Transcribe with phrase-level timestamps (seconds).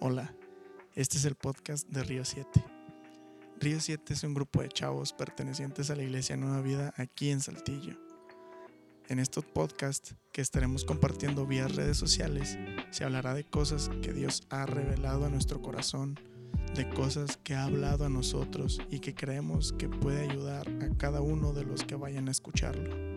[0.00, 0.32] Hola,
[0.94, 2.64] este es el podcast de Río 7.
[3.58, 7.40] Río 7 es un grupo de chavos pertenecientes a la Iglesia Nueva Vida aquí en
[7.40, 7.96] Saltillo.
[9.08, 12.56] En estos podcasts que estaremos compartiendo vía redes sociales,
[12.92, 16.14] se hablará de cosas que Dios ha revelado a nuestro corazón,
[16.76, 21.22] de cosas que ha hablado a nosotros y que creemos que puede ayudar a cada
[21.22, 23.07] uno de los que vayan a escucharlo.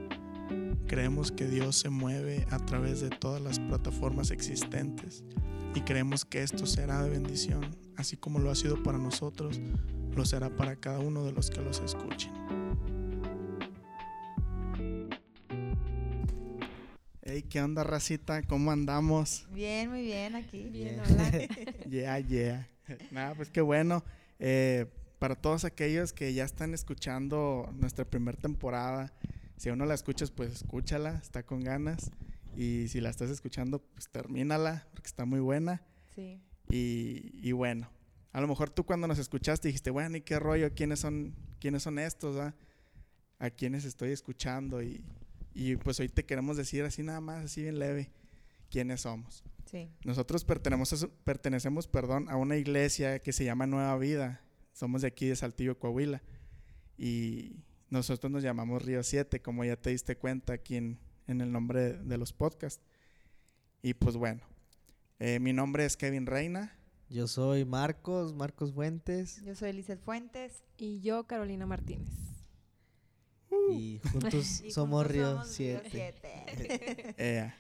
[0.88, 5.24] Creemos que Dios se mueve a través de todas las plataformas existentes
[5.74, 9.62] y creemos que esto será de bendición, así como lo ha sido para nosotros,
[10.16, 12.32] lo será para cada uno de los que los escuchen.
[17.24, 18.42] Hey, ¿qué onda, racita?
[18.44, 19.48] ¿Cómo andamos?
[19.54, 20.68] Bien, muy bien, aquí.
[20.72, 21.32] Bien, hola.
[21.90, 22.68] Yeah, yeah.
[23.12, 24.04] Nada, pues qué bueno.
[24.40, 24.88] Eh,
[25.20, 29.14] para todos aquellos que ya están escuchando nuestra primera temporada,
[29.62, 32.10] si aún no la escuchas, pues escúchala, está con ganas.
[32.56, 35.84] Y si la estás escuchando, pues termínala, porque está muy buena.
[36.16, 36.42] Sí.
[36.72, 37.88] Y, y bueno,
[38.32, 40.74] a lo mejor tú cuando nos escuchaste dijiste, bueno, ¿y qué rollo?
[40.74, 42.38] ¿Quiénes son, quiénes son estos?
[42.38, 42.56] ah?
[43.38, 44.82] ¿A quiénes estoy escuchando?
[44.82, 45.04] Y,
[45.54, 48.10] y pues hoy te queremos decir así nada más, así bien leve,
[48.72, 49.44] quiénes somos.
[49.66, 49.92] Sí.
[50.04, 54.42] Nosotros pertenecemos, pertenecemos perdón, a una iglesia que se llama Nueva Vida.
[54.74, 56.24] Somos de aquí de Saltillo, Coahuila.
[56.98, 57.58] Y
[57.92, 60.98] nosotros nos llamamos Río 7, como ya te diste cuenta aquí en,
[61.28, 62.82] en el nombre de, los podcasts.
[63.84, 64.42] Y pues bueno,
[65.20, 66.74] eh, mi nombre es Kevin Reina.
[67.10, 69.44] Yo soy Marcos, Marcos Fuentes.
[69.44, 70.64] Yo soy Lizeth Fuentes.
[70.78, 72.08] Y yo, Carolina Martínez.
[73.72, 75.90] Y juntos Y somos juntos Río somos Río 7.
[75.92, 77.16] Siete.
[77.18, 77.54] Eh,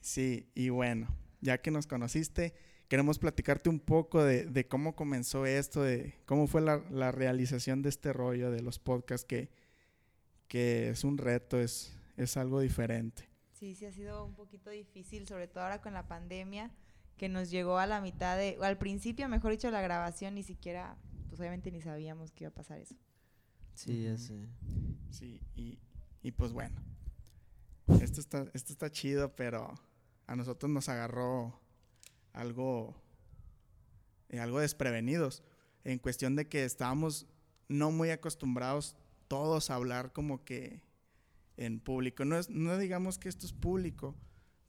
[0.00, 2.54] sí, y bueno, ya que nos conociste,
[2.88, 7.82] queremos platicarte un poco de, de cómo comenzó esto, de cómo fue la, la realización
[7.82, 9.50] de este rollo de los podcasts, que,
[10.48, 13.28] que es un reto, es, es algo diferente.
[13.52, 16.70] Sí, sí ha sido un poquito difícil, sobre todo ahora con la pandemia,
[17.16, 20.42] que nos llegó a la mitad de, o al principio, mejor dicho, la grabación, ni
[20.42, 20.96] siquiera,
[21.28, 22.96] pues obviamente ni sabíamos que iba a pasar eso.
[23.74, 24.48] Sí, ya sé.
[25.10, 25.78] Sí, y,
[26.22, 26.80] y pues bueno,
[28.00, 29.74] esto está, esto está chido, pero
[30.26, 31.60] a nosotros nos agarró
[32.34, 32.94] algo,
[34.28, 35.42] eh, algo desprevenidos,
[35.84, 37.26] en cuestión de que estábamos
[37.68, 38.96] no muy acostumbrados
[39.28, 40.82] todos a hablar como que
[41.56, 42.24] en público.
[42.24, 44.14] No, es, no digamos que esto es público,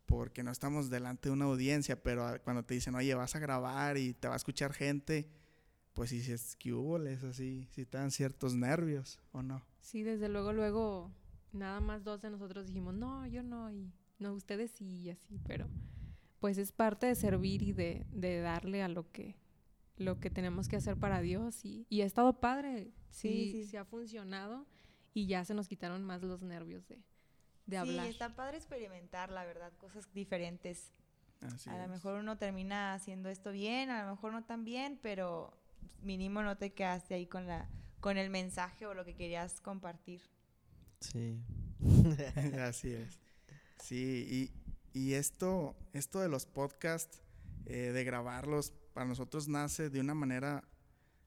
[0.06, 3.98] porque no estamos delante de una audiencia, pero cuando te dicen, oye, vas a grabar
[3.98, 5.28] y te va a escuchar gente,
[5.94, 9.66] pues sí, es que hubo, es así, si te dan ciertos nervios o no.
[9.80, 11.12] Sí, desde luego, luego,
[11.54, 15.40] nada más dos de nosotros dijimos, no, yo no, y no, ustedes sí, y así,
[15.48, 15.68] pero
[16.46, 19.36] pues es parte de servir y de, de darle a lo que,
[19.98, 23.68] lo que tenemos que hacer para Dios, y, y ha estado padre, Sí, sí, sí.
[23.70, 24.68] sí ha funcionado,
[25.12, 27.02] y ya se nos quitaron más los nervios de,
[27.66, 28.06] de hablar.
[28.06, 30.92] Sí, está padre experimentar, la verdad, cosas diferentes.
[31.42, 35.00] Así a lo mejor uno termina haciendo esto bien, a lo mejor no tan bien,
[35.02, 35.52] pero
[36.04, 37.68] mínimo no te quedaste ahí con la
[38.02, 40.22] con el mensaje o lo que querías compartir.
[41.00, 41.42] Sí.
[42.62, 43.20] Así es.
[43.82, 44.52] Sí,
[44.96, 47.22] y, esto, esto de los podcasts,
[47.66, 50.64] eh, de grabarlos, para nosotros nace de una manera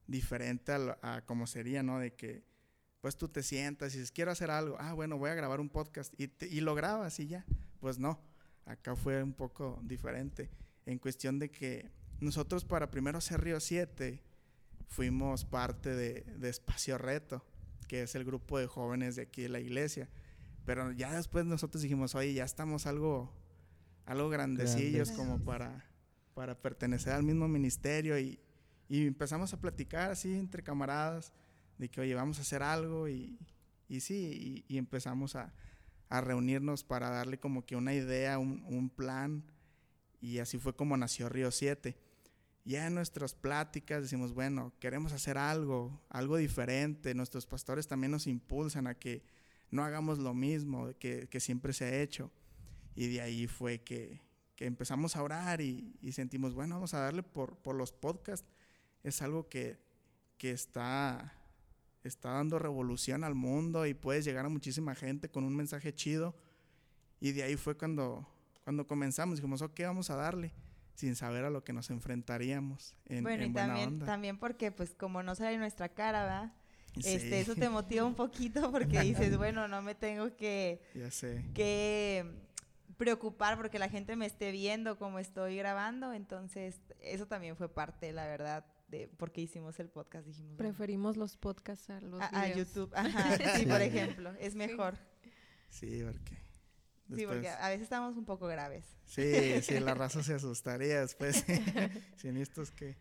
[0.07, 1.99] diferente a, lo- a como sería, ¿no?
[1.99, 2.43] De que,
[3.01, 5.69] pues tú te sientas y dices, quiero hacer algo, ah, bueno, voy a grabar un
[5.69, 7.45] podcast y, te- y lo grabas y ya.
[7.81, 8.21] Pues no,
[8.65, 10.51] acá fue un poco diferente,
[10.87, 11.91] en cuestión de que
[12.21, 14.23] nosotros para primero hacer Río 7
[14.89, 17.45] fuimos parte de, de Espacio Reto,
[17.87, 20.09] que es el grupo de jóvenes de aquí de la iglesia.
[20.65, 23.33] Pero ya después nosotros dijimos, oye, ya estamos algo,
[24.09, 25.17] algo grandecillos Grandes.
[25.17, 25.85] como para,
[26.35, 28.41] para pertenecer al mismo ministerio y,
[28.89, 31.33] y empezamos a platicar así entre camaradas
[31.77, 33.39] de que, oye, vamos a hacer algo y,
[33.87, 35.53] y sí, y, y empezamos a,
[36.09, 39.45] a reunirnos para darle como que una idea, un, un plan
[40.23, 41.95] y así fue como nació Río 7.
[42.65, 47.15] Ya en nuestras pláticas decimos, bueno, queremos hacer algo, algo diferente.
[47.15, 49.23] Nuestros pastores también nos impulsan a que
[49.71, 52.31] no hagamos lo mismo que, que siempre se ha hecho.
[52.99, 54.21] Y de ahí fue que,
[54.57, 58.45] que empezamos a orar y, y sentimos, bueno, vamos a darle por, por los podcasts.
[59.05, 59.79] Es algo que,
[60.37, 61.33] que está,
[62.03, 66.35] está dando revolución al mundo y puedes llegar a muchísima gente con un mensaje chido.
[67.21, 68.27] Y de ahí fue cuando,
[68.65, 70.53] cuando comenzamos, dijimos, ok, vamos a darle,
[70.97, 74.07] sin saber a lo que nos enfrentaríamos en, bueno, en y buena también, onda.
[74.07, 76.53] también porque pues como no sale nuestra cara, ¿verdad?
[77.01, 81.13] Sí, Este, eso te motiva un poquito porque dices, bueno, no me tengo que, ya
[81.13, 81.45] sé.
[81.55, 82.48] que
[82.99, 88.13] preocupar porque la gente me esté viendo como estoy grabando, entonces eso también fue parte,
[88.13, 90.57] la verdad, de por qué hicimos el podcast, dijimos.
[90.57, 92.49] bueno, Preferimos los podcasts a los a.
[92.49, 93.67] YouTube, ajá, sí, Sí.
[93.67, 94.99] por ejemplo, es mejor.
[95.71, 96.37] Sí, porque
[97.15, 98.85] Sí, porque a veces estamos un poco graves.
[99.07, 101.43] Sí, sí, la raza se asustaría después.
[102.17, 102.99] Sin estos que.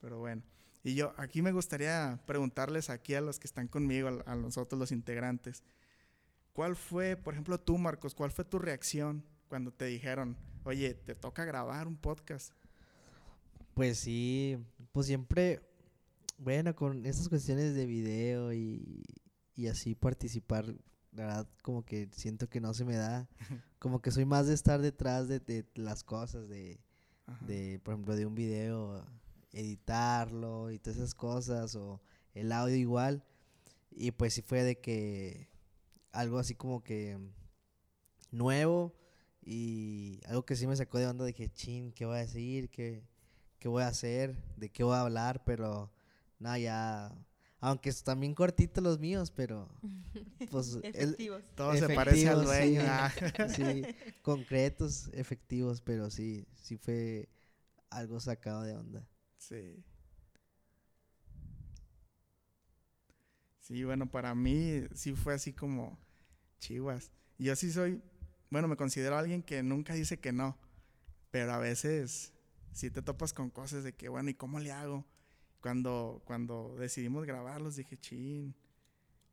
[0.00, 0.42] Pero bueno.
[0.82, 4.78] Y yo, aquí me gustaría preguntarles aquí a los que están conmigo, a, a nosotros
[4.78, 5.62] los integrantes.
[6.54, 10.34] ¿Cuál fue, por ejemplo, tú, Marcos, cuál fue tu reacción cuando te dijeron,
[10.64, 12.54] oye, te toca grabar un podcast?
[13.74, 14.56] Pues sí,
[14.92, 15.60] pues siempre,
[16.38, 19.04] bueno, con esas cuestiones de video y,
[19.54, 20.64] y así participar,
[21.12, 23.28] la verdad, como que siento que no se me da.
[23.78, 26.80] Como que soy más de estar detrás de, de las cosas, de,
[27.46, 29.04] de, por ejemplo, de un video,
[29.52, 32.00] editarlo y todas esas cosas, o
[32.32, 33.22] el audio igual.
[33.90, 35.50] Y pues sí fue de que
[36.10, 37.18] algo así como que
[38.30, 38.94] nuevo
[39.44, 42.70] y algo que sí me sacó de onda de que, chin, ¿qué voy a decir?
[42.70, 43.02] ¿Qué,
[43.58, 44.36] qué voy a hacer?
[44.56, 45.42] ¿De qué voy a hablar?
[45.44, 45.90] Pero,
[46.38, 47.26] nada, ya...
[47.60, 49.68] Aunque están bien cortitos los míos, pero...
[50.50, 51.42] Pues, el- Efectivos.
[51.54, 52.80] Todo se parece al dueño.
[52.80, 52.86] sí.
[52.88, 53.12] ah.
[53.56, 53.86] sí,
[54.22, 57.28] concretos, efectivos, pero sí, sí fue
[57.90, 59.06] algo sacado de onda.
[59.38, 59.82] Sí.
[63.60, 65.98] Sí, bueno, para mí sí fue así como
[66.58, 67.12] chivas.
[67.38, 68.02] Yo sí soy,
[68.52, 70.58] bueno, me considero alguien que nunca dice que no,
[71.30, 72.34] pero a veces
[72.72, 75.06] sí te topas con cosas de que, bueno, ¿y cómo le hago?
[75.62, 78.54] Cuando, cuando decidimos grabarlos dije, chin,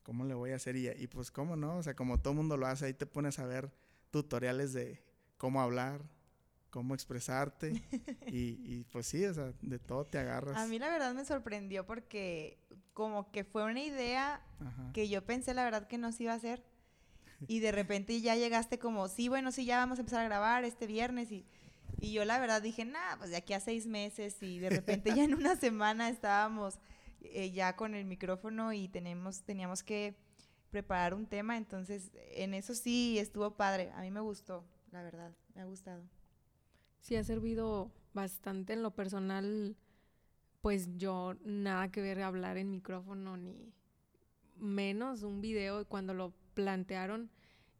[0.03, 0.77] ¿cómo le voy a hacer?
[0.77, 1.75] Y, y pues, ¿cómo no?
[1.75, 3.73] O sea, como todo mundo lo hace, ahí te pones a ver
[4.09, 5.03] tutoriales de
[5.37, 6.01] cómo hablar,
[6.69, 7.73] cómo expresarte.
[8.27, 10.55] y, y pues sí, o sea, de todo te agarras.
[10.55, 12.57] A mí la verdad me sorprendió porque
[12.93, 14.91] como que fue una idea Ajá.
[14.93, 16.63] que yo pensé la verdad que no se iba a hacer.
[17.47, 20.63] Y de repente ya llegaste como, sí, bueno, sí, ya vamos a empezar a grabar
[20.63, 21.31] este viernes.
[21.31, 21.45] Y,
[21.99, 24.41] y yo la verdad dije, nah, pues de aquí a seis meses.
[24.41, 26.79] Y de repente ya en una semana estábamos
[27.21, 30.15] eh, ya con el micrófono y tenemos, teníamos que
[30.69, 31.57] preparar un tema.
[31.57, 33.91] Entonces, en eso sí estuvo padre.
[33.95, 36.03] A mí me gustó, la verdad, me ha gustado.
[37.01, 39.77] Sí ha servido bastante en lo personal,
[40.61, 43.73] pues yo nada que ver hablar en micrófono ni
[44.57, 45.85] menos un video.
[45.87, 47.29] Cuando lo plantearon,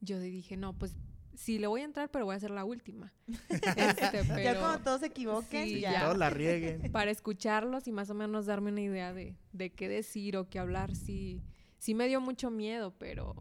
[0.01, 0.95] yo dije, no, pues
[1.36, 3.13] sí le voy a entrar, pero voy a hacer la última.
[3.75, 5.92] Este, Ya pero cuando todos se equivoquen, Sí, ya.
[5.94, 6.00] ya.
[6.06, 6.81] Todos la rieguen.
[6.92, 10.60] para escucharlos y más o menos darme una idea de, de qué decir o qué
[10.60, 11.42] hablar, sí,
[11.77, 13.36] sí me dio mucho miedo, pero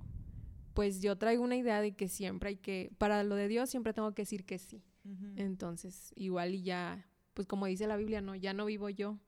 [0.75, 3.93] pues yo traigo una idea de que siempre hay que, para lo de Dios siempre
[3.93, 4.85] tengo que decir que sí.
[5.05, 5.33] Ujú.
[5.37, 9.19] Entonces, igual y ya, pues como dice la Biblia, no, ya no vivo yo,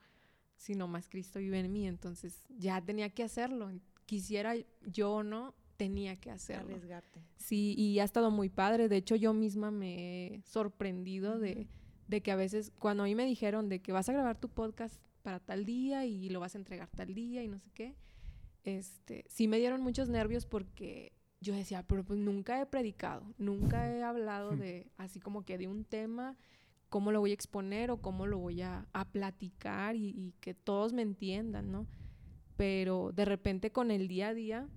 [0.56, 1.88] sino más Cristo vive en mí.
[1.88, 3.70] Entonces, ya tenía que hacerlo.
[4.06, 4.54] Quisiera
[4.86, 6.74] yo o no, tenía que hacerlo.
[6.74, 7.24] Arriesgarte.
[7.38, 8.90] Sí, y ha estado muy padre.
[8.90, 11.68] De hecho, yo misma me he sorprendido de,
[12.06, 14.50] de que a veces, cuando a mí me dijeron de que vas a grabar tu
[14.50, 17.96] podcast para tal día y lo vas a entregar tal día y no sé qué,
[18.62, 23.90] este, sí me dieron muchos nervios porque yo decía, pero pues nunca he predicado, nunca
[23.90, 26.36] he hablado de, así como que de un tema,
[26.90, 30.52] cómo lo voy a exponer o cómo lo voy a, a platicar y, y que
[30.52, 31.86] todos me entiendan, ¿no?
[32.58, 34.68] Pero de repente con el día a día,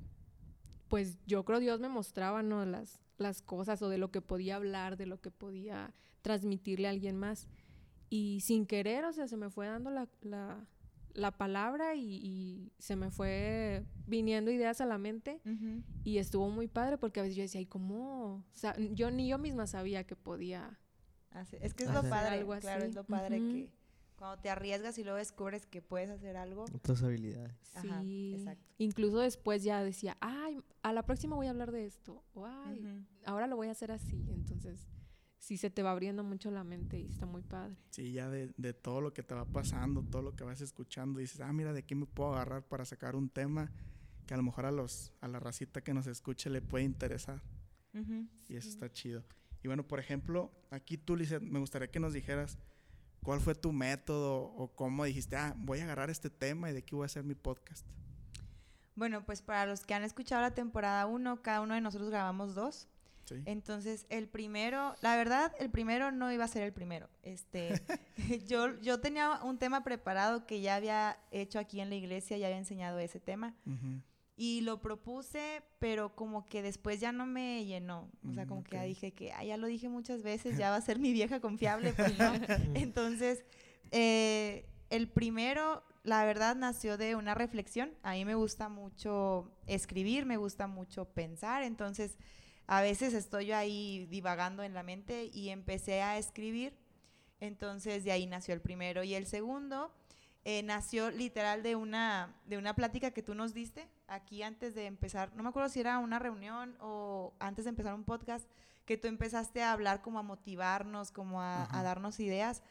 [0.94, 2.63] pues yo creo Dios me mostraba, ¿no?
[2.66, 5.92] Las, las cosas o de lo que podía hablar, de lo que podía
[6.22, 7.48] transmitirle a alguien más.
[8.12, 10.68] Y sin querer, o sea, se me fue dando la, la,
[11.16, 15.42] la palabra y, y se me fue viniendo ideas a la mente
[16.04, 18.36] y estuvo muy padre porque a veces yo decía, ¿y cómo?
[18.36, 20.80] O sea, yo ni yo misma sabía que podía.
[21.31, 22.96] Así- Es que es lo padre, algo claro, es así.
[22.96, 23.69] lo padre que
[24.24, 26.63] cuando te arriesgas y luego descubres que puedes hacer algo.
[26.74, 27.53] Otras habilidades.
[27.75, 28.36] Ajá, Sí.
[28.36, 28.63] exacto.
[28.77, 32.24] Incluso después ya decía, ay, a la próxima voy a hablar de esto.
[32.34, 33.06] O ay, Ujú.
[33.25, 34.25] ahora lo voy a hacer así.
[34.32, 34.88] Entonces,
[35.39, 37.75] sí se te va abriendo mucho la mente y está muy padre.
[37.89, 41.20] Sí, ya de, de todo lo que te va pasando, todo lo que vas escuchando,
[41.20, 43.72] dices, ah, mira, de aquí me puedo agarrar para sacar un tema
[44.25, 47.42] que a lo mejor a los a la racita que nos escuche le puede interesar.
[47.94, 48.25] Ujú.
[48.48, 49.22] Y eso está chido.
[49.63, 52.58] Y bueno, por ejemplo, aquí tú, Lizeth, me gustaría que nos dijeras
[53.24, 56.80] cuál fue tu método o cómo dijiste, ah, voy a agarrar este tema y de
[56.80, 57.88] aquí voy a hacer mi podcast.
[58.96, 62.53] Bueno, pues para los que han escuchado la temporada 1, cada uno de nosotros grabamos
[62.53, 62.88] dos.
[63.25, 63.42] Sí.
[63.46, 67.10] Entonces, el primero, la verdad, el primero no iba a ser el primero.
[67.24, 67.82] Este,
[68.48, 72.48] yo, yo tenía un tema preparado que ya había hecho aquí en la iglesia, ya
[72.48, 73.56] había enseñado ese tema.
[73.65, 74.01] Ujú.
[74.36, 78.10] Y lo propuse, pero como que después ya no me llenó.
[78.28, 80.70] O sea, Mm, como que ya dije que, "Ah, ya lo dije muchas veces, ya
[80.72, 82.34] va a ser mi vieja confiable, pues no.
[82.74, 83.46] Entonces,
[83.92, 87.92] eh, el primero, la verdad, nació de una reflexión.
[88.02, 91.62] A mí me gusta mucho escribir, me gusta mucho pensar.
[91.63, 92.18] Entonces,
[92.66, 96.75] a veces estoy yo ahí divagando en la mente y empecé a escribir.
[97.40, 99.04] Entonces, de ahí nació el primero.
[99.04, 99.94] Y el segundo
[100.46, 104.86] eh, nació literal de una, de una plática que tú nos diste aquí antes de
[104.86, 108.48] empezar, no me acuerdo si era una reunión o antes de empezar un podcast,
[108.86, 112.62] que tú empezaste a hablar como a motivarnos, como a, a darnos ideas.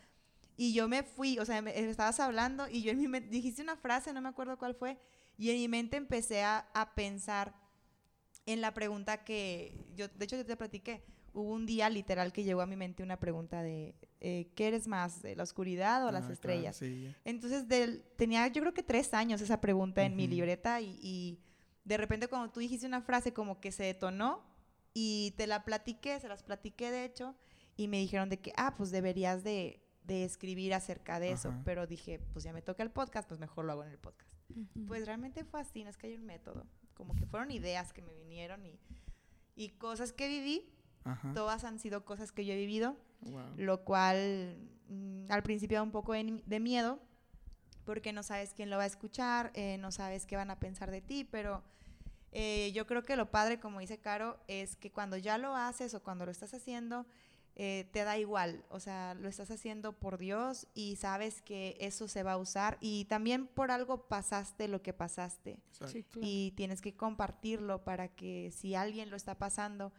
[0.57, 3.63] Y yo me fui, o sea, me, estabas hablando y yo en mi mente, dijiste
[3.63, 4.99] una frase, no me acuerdo cuál fue,
[5.39, 7.55] y en mi mente empecé a, a pensar
[8.47, 12.45] en la pregunta que yo, de hecho yo te platiqué, hubo un día literal que
[12.45, 16.09] llegó a mi mente una pregunta de, eh, ¿qué eres más, de la oscuridad o
[16.09, 16.77] Ah, las claro, estrellas?
[16.77, 17.17] sí, ya.
[17.25, 21.39] Entonces del- tenía yo creo que tres años esa pregunta en mi libreta y, y
[21.85, 24.43] de repente cuando tú dijiste una frase como que se detonó
[24.95, 27.35] y te la platiqué, se las platiqué de hecho
[27.77, 31.63] y me dijeron de que, ah, pues deberías de, de escribir acerca de eso, Ajá.
[31.65, 34.37] pero dije, pues ya me toca el podcast, pues mejor lo hago en el podcast.
[34.51, 34.87] Ujú.
[34.87, 38.03] Pues realmente fue así, no es que hay un método, como que fueron ideas que
[38.03, 38.79] me vinieron y,
[39.57, 40.69] y cosas que viví,
[41.05, 41.33] Ajá.
[41.35, 43.55] todas han sido cosas que yo he vivido, Wow.
[43.57, 44.57] lo cual
[44.89, 46.99] mm, al principio da un poco de, de miedo
[47.85, 50.91] porque no sabes quién lo va a escuchar, eh, no sabes qué van a pensar
[50.91, 51.63] de ti, pero
[52.31, 55.93] eh, yo creo que lo padre, como dice Caro, es que cuando ya lo haces
[55.95, 57.07] o cuando lo estás haciendo,
[57.55, 62.09] eh, te da igual, o sea, lo estás haciendo por Dios y sabes que eso
[62.09, 65.59] se va a usar y también por algo pasaste lo que pasaste.
[65.73, 66.21] Sí, claro.
[66.27, 69.93] y tienes que compartirlo para que si alguien lo está pasando,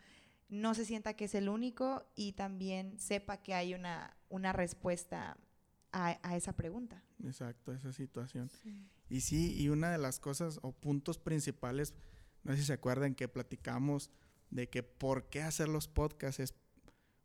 [0.53, 5.37] no se sienta que es el único y también sepa que hay una, una respuesta
[5.91, 7.03] a, a esa pregunta.
[7.23, 8.49] Exacto, esa situación.
[8.49, 8.87] Sí.
[9.09, 11.93] Y sí, y una de las cosas o puntos principales,
[12.43, 14.09] no sé si se acuerdan que platicamos
[14.49, 16.53] de que por qué hacer los podcasts es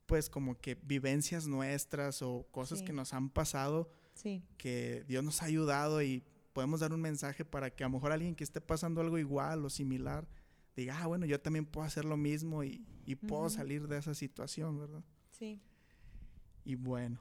[0.07, 2.85] pues como que vivencias nuestras o cosas Sí.
[2.87, 7.45] que nos han pasado Sí, que Dios nos ha ayudado y podemos dar un mensaje
[7.45, 10.27] para que a lo mejor alguien que esté pasando algo igual o similar
[10.75, 14.15] diga, ah, bueno, yo también puedo hacer lo mismo y, y puedo salir de esa
[14.15, 15.03] situación, ¿verdad?
[15.31, 15.61] sí,
[16.65, 17.19] Y bueno,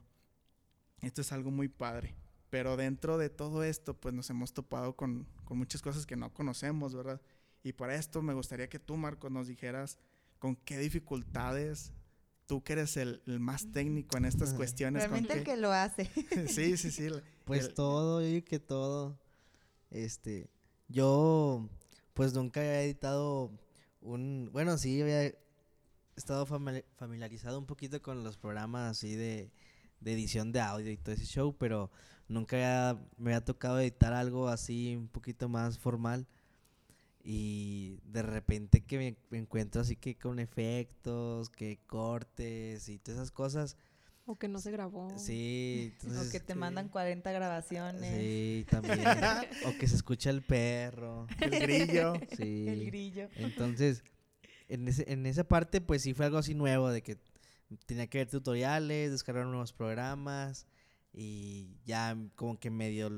[1.00, 2.14] esto es algo muy padre.
[2.50, 6.32] Pero dentro de todo esto, pues nos hemos topado con, con muchas cosas que no
[6.32, 7.20] conocemos, ¿verdad?
[7.62, 9.98] Y para esto me gustaría que tú, Marcos, nos dijeras
[10.38, 11.92] con qué dificultades,
[12.46, 15.72] tú que eres el, el más técnico en estas cuestiones, con realmente el que lo
[15.72, 16.04] hace.
[16.48, 17.08] sí, sí, sí.
[17.44, 19.18] Pues el- todo, yo digo que todo.
[19.90, 20.48] Este,
[20.88, 21.68] yo
[22.14, 23.50] pues nunca había editado
[24.00, 25.34] un, bueno, sí había
[26.18, 29.50] estado famili- familiarizado un poquito con los programas así de,
[30.00, 31.90] de edición de audio y todo ese show, pero
[32.28, 36.26] nunca había- me había tocado editar algo así un poquito más formal.
[37.24, 43.18] Y de repente que me, me encuentro así que con efectos, que cortes y todas
[43.18, 43.76] esas cosas.
[44.24, 45.08] O que no se grabó.
[45.18, 46.58] Sí, o entonces, que te sí.
[46.58, 48.14] mandan 40 grabaciones.
[48.14, 49.00] Sí, también.
[49.66, 51.26] o que se escucha el perro.
[51.40, 52.14] el grillo.
[52.36, 52.66] Sí.
[52.68, 53.28] El grillo.
[53.36, 54.02] Entonces,
[54.68, 57.18] en, ese, en esa parte, pues sí fue algo así nuevo, de que
[57.86, 60.66] tenía que ver tutoriales, descargar nuevos programas
[61.12, 63.10] y ya como que medio...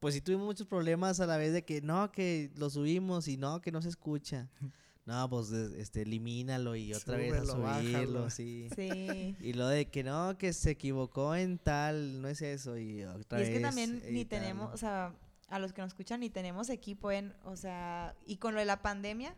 [0.00, 3.38] Pues sí tuvimos muchos problemas a la vez de que no, que lo subimos y
[3.38, 4.50] no, que no se escucha.
[5.06, 8.30] No, pues este, elimínalo y otra vez a subirlo, bájalo.
[8.30, 8.68] sí.
[8.74, 9.36] Sí.
[9.38, 13.38] Y lo de que no, que se equivocó en tal, no es eso, y otra
[13.38, 13.50] Y vez.
[13.50, 15.14] es que también ni tenemos, o sea,
[15.48, 18.66] a los que nos escuchan ni tenemos equipo en, o sea, y con lo de
[18.66, 19.36] la pandemia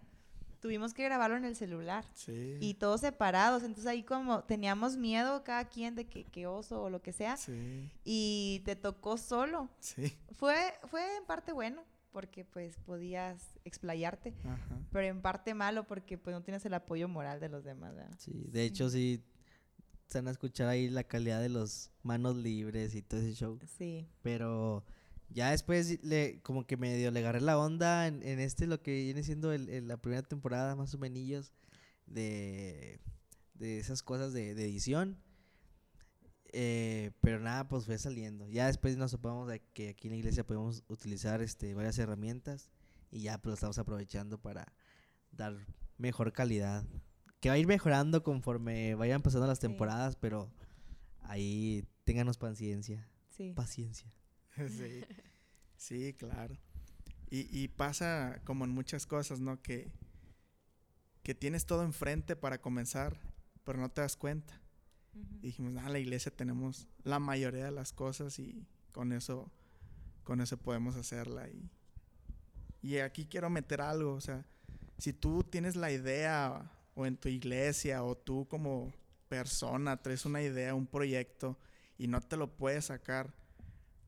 [0.66, 2.56] tuvimos que grabarlo en el celular Sí.
[2.60, 6.90] y todos separados, entonces ahí como teníamos miedo cada quien de que, que oso o
[6.90, 9.68] lo que sea Sí, y te tocó solo.
[9.78, 10.12] sí.
[10.32, 10.56] Fue
[10.90, 14.78] fue en parte bueno porque pues podías explayarte, Ajá.
[14.90, 18.16] pero en parte malo porque pues no tienes el apoyo moral de los demás, ¿verdad?
[18.18, 19.22] Sí, de hecho sí
[20.08, 23.58] se van a escuchar ahí la calidad de los manos libres y todo ese show.
[23.78, 24.08] Sí.
[24.22, 24.84] Pero
[25.30, 28.92] ya después le, como que medio le agarré la onda en, en este, lo que
[29.04, 31.52] viene siendo el, el- la primera temporada, más o menos,
[32.06, 33.00] de,
[33.54, 35.18] de esas cosas de, de edición.
[36.52, 38.48] Eh, pero nada, pues fue saliendo.
[38.48, 42.70] Ya después nos topamos de que aquí en la iglesia podemos utilizar este, varias herramientas
[43.10, 44.72] y ya pues lo estamos aprovechando para
[45.32, 45.54] dar
[45.98, 46.84] mejor calidad.
[47.40, 49.62] Que va a ir mejorando conforme vayan pasando las Sí.
[49.66, 50.50] temporadas, pero
[51.20, 53.06] ahí ténganos paciencia.
[53.28, 53.52] Sí.
[53.54, 54.10] Paciencia.
[54.68, 55.04] Sí,
[55.76, 56.56] sí, claro.
[57.30, 59.60] Y, y pasa como en muchas cosas, ¿no?
[59.60, 59.90] Que,
[61.22, 63.20] que tienes todo enfrente para comenzar,
[63.64, 64.60] pero no te das cuenta.
[65.12, 69.50] Y dijimos, ah, la iglesia tenemos la mayoría de las cosas y con eso,
[70.24, 71.48] con eso podemos hacerla.
[71.48, 71.70] Y,
[72.82, 74.46] y aquí quiero meter algo, o sea,
[74.98, 78.92] si tú tienes la idea o en tu iglesia o tú como
[79.28, 81.58] persona traes una idea, un proyecto
[81.98, 83.34] y no te lo puedes sacar,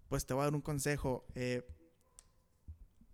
[0.09, 1.27] pues te voy a dar un consejo.
[1.35, 1.67] Eh,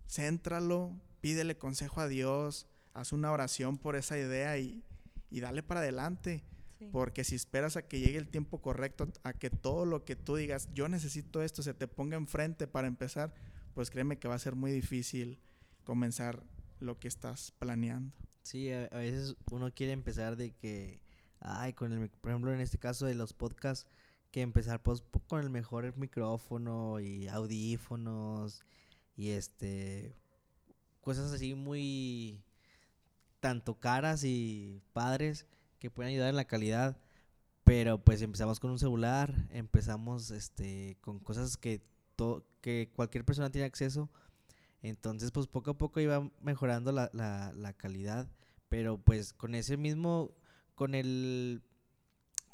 [0.08, 4.84] céntralo, pídele consejo a Dios, haz una oración por esa idea y,
[5.30, 6.44] y dale para adelante.
[6.78, 6.88] Sí.
[6.90, 10.36] Porque si esperas a que llegue el tiempo correcto, a que todo lo que tú
[10.36, 13.32] digas, yo necesito esto, se te ponga enfrente para empezar,
[13.74, 15.40] pues créeme que va a ser muy difícil
[15.84, 16.42] comenzar
[16.80, 18.12] lo que estás planeando.
[18.42, 21.00] Sí, a, a veces uno quiere empezar de que,
[21.40, 23.86] ay, con el, por ejemplo, en este caso de los podcasts,
[24.34, 28.64] que empezar pues con el mejor micrófono y audífonos
[29.16, 30.16] y este,
[31.00, 32.42] cosas así muy,
[33.38, 35.46] tanto caras y padres
[35.78, 36.96] que pueden ayudar en la calidad.
[37.62, 41.80] Pero pues empezamos con un celular, empezamos este con cosas que
[42.16, 44.10] to- que cualquier persona tiene acceso.
[44.82, 48.26] Entonces, pues poco a poco iba mejorando la, la, la calidad.
[48.68, 50.32] Pero pues con ese mismo,
[50.74, 51.62] con el,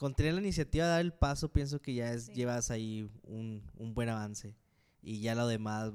[0.00, 2.32] con tener la iniciativa de dar el paso, pienso que ya es, Sí.
[2.32, 4.54] llevas ahí un, un buen avance.
[5.02, 5.92] Y ya lo demás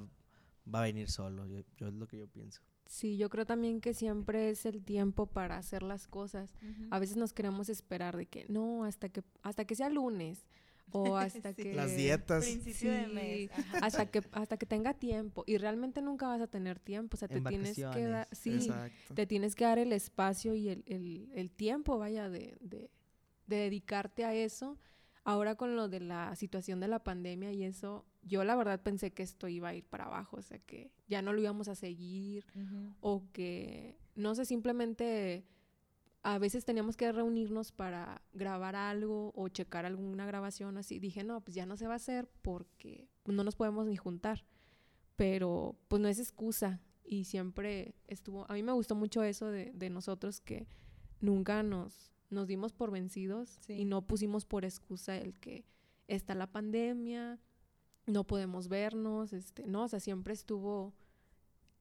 [0.74, 1.48] va a venir solo.
[1.48, 2.62] Yo, yo es lo que yo pienso.
[2.86, 6.54] Sí, yo creo también que siempre es el tiempo para hacer las cosas.
[6.92, 10.46] A veces nos queremos esperar de que no, hasta que hasta que sea lunes
[10.92, 11.64] o hasta Sí.
[11.64, 12.46] que Las dietas.
[12.46, 13.50] Principio de mes.
[13.56, 13.80] Sí, ajá.
[13.88, 17.28] hasta que hasta que tenga tiempo y realmente nunca vas a tener tiempo, o sea,
[17.28, 19.16] te En tienes que dar, sí, Exacto.
[19.16, 22.92] te tienes que dar el espacio y el, el- el tiempo, vaya, de, de-
[23.48, 24.78] de dedicarte a eso.
[25.24, 29.12] Ahora con lo de la situación de la pandemia y eso, yo la verdad pensé
[29.12, 31.74] que esto iba a ir para abajo, o sea, que ya no lo íbamos a
[31.74, 32.46] seguir
[33.02, 35.44] o que, no sé, simplemente
[36.22, 40.98] a veces teníamos que reunirnos para grabar algo o checar alguna grabación así.
[41.00, 44.44] Dije, no, pues ya no se va a hacer porque no nos podemos ni juntar.
[45.16, 49.72] Pero pues no es excusa y siempre estuvo, a mí me gustó mucho eso de,
[49.74, 50.68] de nosotros que
[51.22, 53.74] nunca nos, nos dimos por vencidos Sí.
[53.74, 55.66] y no pusimos por excusa el que
[56.08, 57.40] está la pandemia,
[58.08, 60.94] no podemos vernos, este, no, o sea, siempre estuvo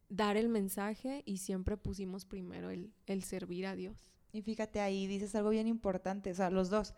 [0.09, 4.11] dar el mensaje y siempre pusimos primero el, el servir a Dios.
[4.33, 6.95] Y fíjate ahí, dices algo bien importante, o sea, los dos.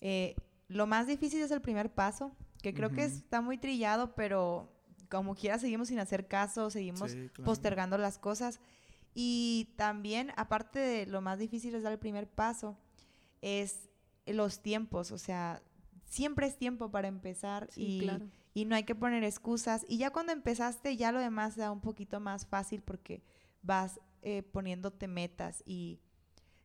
[0.00, 0.34] Eh,
[0.68, 4.72] lo más difícil es el primer paso, que creo que está muy trillado, pero
[5.08, 7.44] como quiera seguimos sin hacer caso, seguimos Sí, claro.
[7.44, 8.58] postergando las cosas.
[9.18, 12.76] Y también, aparte de lo más difícil es dar el primer paso,
[13.40, 13.88] es
[14.26, 15.62] los tiempos, o sea,
[16.04, 18.26] siempre es tiempo para empezar Sí, y, claro.
[18.52, 19.86] y no hay que poner excusas.
[19.88, 23.22] Y ya cuando empezaste, ya lo demás se da un poquito más fácil porque
[23.62, 25.98] vas eh, poniéndote metas y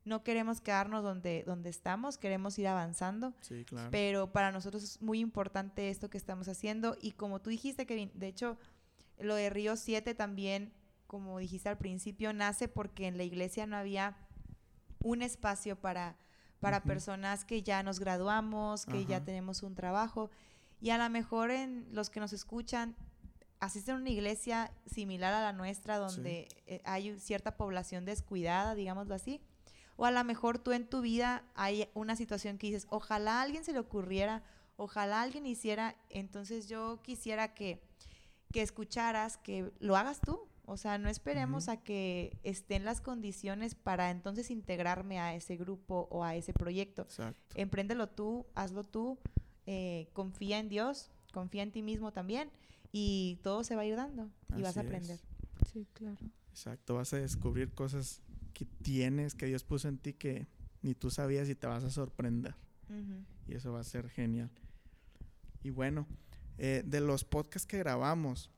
[0.04, 3.34] no queremos quedarnos donde, donde estamos, queremos ir avanzando.
[3.40, 3.92] Sí, claro.
[3.92, 6.98] Pero para nosotros es muy importante esto que estamos haciendo.
[7.00, 8.58] Y como tú dijiste, Kevin, de hecho,
[9.20, 10.74] lo de Río 7 también,
[11.12, 14.16] como dijiste al principio, nace porque en la iglesia no había
[15.04, 16.16] un espacio para,
[16.62, 20.32] para personas que ya nos graduamos, que ya tenemos un trabajo.
[20.80, 22.96] Y a lo mejor en los que nos escuchan
[23.60, 29.14] asisten a una iglesia similar a la nuestra, donde eh, hay cierta población descuidada, digámoslo
[29.14, 29.42] así.
[29.98, 33.42] O a lo mejor tú en tu vida hay una situación que dices, ojalá a
[33.42, 34.44] alguien se le ocurriera,
[34.78, 37.84] ojalá alguien hiciera, entonces yo quisiera que,
[38.54, 40.48] que escucharas, que lo hagas tú.
[40.72, 46.08] O sea, no esperemos a que estén las condiciones para entonces integrarme a ese grupo
[46.10, 47.02] o a ese proyecto.
[47.02, 47.56] Exacto.
[47.56, 49.20] Empréndelo tú, hazlo tú,
[49.66, 52.50] eh, confía en Dios, confía en ti mismo también
[52.94, 54.88] y todo se va a ir dando y vas a es.
[54.88, 55.20] aprender.
[55.74, 56.16] Sí, claro.
[56.52, 56.96] Exacto.
[56.96, 58.22] Vas a descubrir cosas
[58.54, 60.48] que tienes, que Dios puso en ti que
[60.82, 62.56] ni tú sabías y te vas a sorprender.
[63.46, 64.50] Y eso va a ser genial.
[65.64, 66.08] Y bueno,
[66.58, 68.52] eh, de los podcasts que grabamos,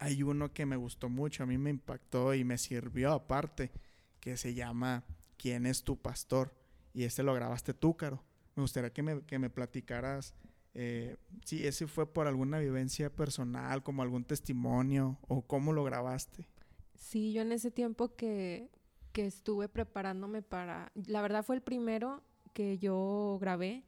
[0.00, 3.70] hay uno que me gustó mucho, a mí me impactó y me sirvió aparte,
[4.18, 5.04] que se llama
[5.36, 6.54] ¿Quién es tu pastor?
[6.92, 8.24] Y este lo grabaste tú, Caro.
[8.56, 10.34] Me gustaría que me, que me platicaras
[10.74, 16.48] eh, si ese fue por alguna vivencia personal, como algún testimonio, o cómo lo grabaste.
[16.94, 18.70] Sí, yo en ese tiempo que,
[19.12, 22.22] que estuve preparándome para, la verdad fue el primero
[22.54, 23.84] que yo grabé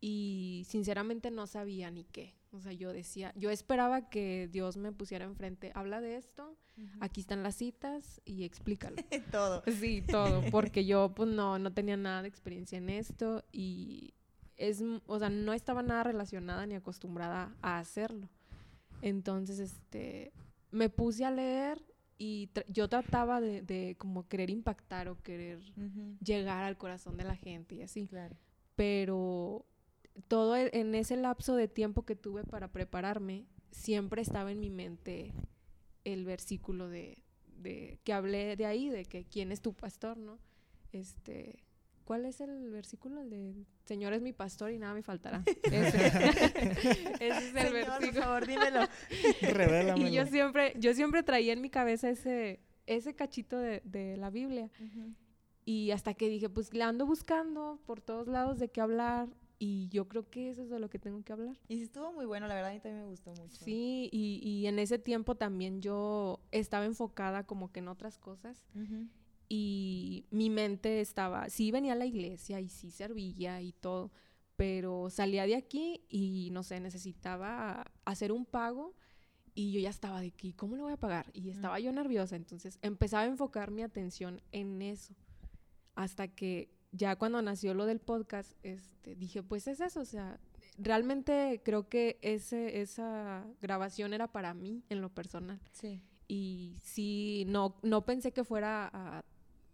[0.00, 2.34] y sinceramente no sabía ni qué.
[2.52, 6.56] O sea, yo decía, yo esperaba que Dios me pusiera enfrente, habla de esto,
[7.00, 8.96] aquí están las citas y explícalo.
[9.32, 9.62] todo.
[9.80, 14.12] Sí, todo, porque yo pues no, no tenía nada de experiencia en esto y
[14.58, 18.28] es, o sea, no estaba nada relacionada ni acostumbrada a hacerlo.
[19.00, 20.32] Entonces, este,
[20.70, 21.82] me puse a leer
[22.18, 25.58] y tra- yo trataba de, de como querer impactar o querer
[26.22, 28.06] llegar al corazón de la gente y así.
[28.06, 28.36] Claro.
[28.76, 29.66] Pero
[30.28, 34.70] todo e- en ese lapso de tiempo que tuve para prepararme, siempre estaba en mi
[34.70, 35.32] mente
[36.04, 37.22] el versículo de,
[37.56, 40.38] de que hablé de ahí, de que quién es tu pastor, ¿no?
[40.92, 41.64] Este,
[42.04, 43.20] ¿cuál es el versículo?
[43.22, 45.42] El de Señor es mi pastor y nada me faltará.
[45.62, 48.22] Ese, Ese es el Señor, por versículo.
[48.22, 48.80] favor, dímelo.
[49.40, 50.06] Revélamelo.
[50.08, 54.30] Y yo siempre, yo siempre traía en mi cabeza ese, ese cachito de, de la
[54.30, 54.70] Biblia.
[55.64, 59.28] Y hasta que dije, pues la ando buscando por todos lados de qué hablar
[59.64, 61.56] y yo creo que eso es de lo que tengo que hablar.
[61.68, 63.64] Y sí estuvo muy bueno, la verdad a mí también me gustó mucho.
[63.64, 68.66] Sí, y, y en ese tiempo también yo estaba enfocada como que en otras cosas
[68.74, 69.06] Ujú.
[69.48, 74.10] y mi mente estaba, sí venía a la iglesia y sí servía y todo,
[74.56, 78.96] pero salía de aquí y no sé, necesitaba hacer un pago
[79.54, 81.30] y yo ya estaba de aquí, ¿cómo lo voy a pagar?
[81.34, 85.14] Y estaba yo nerviosa, entonces empezaba a enfocar mi atención en eso,
[85.94, 90.38] hasta que ya cuando nació lo del podcast, este, dije, pues es eso, o sea,
[90.78, 96.00] realmente creo que ese, esa grabación era para mí en lo personal Sí.
[96.28, 99.24] y sí, no, no pensé que fuera a,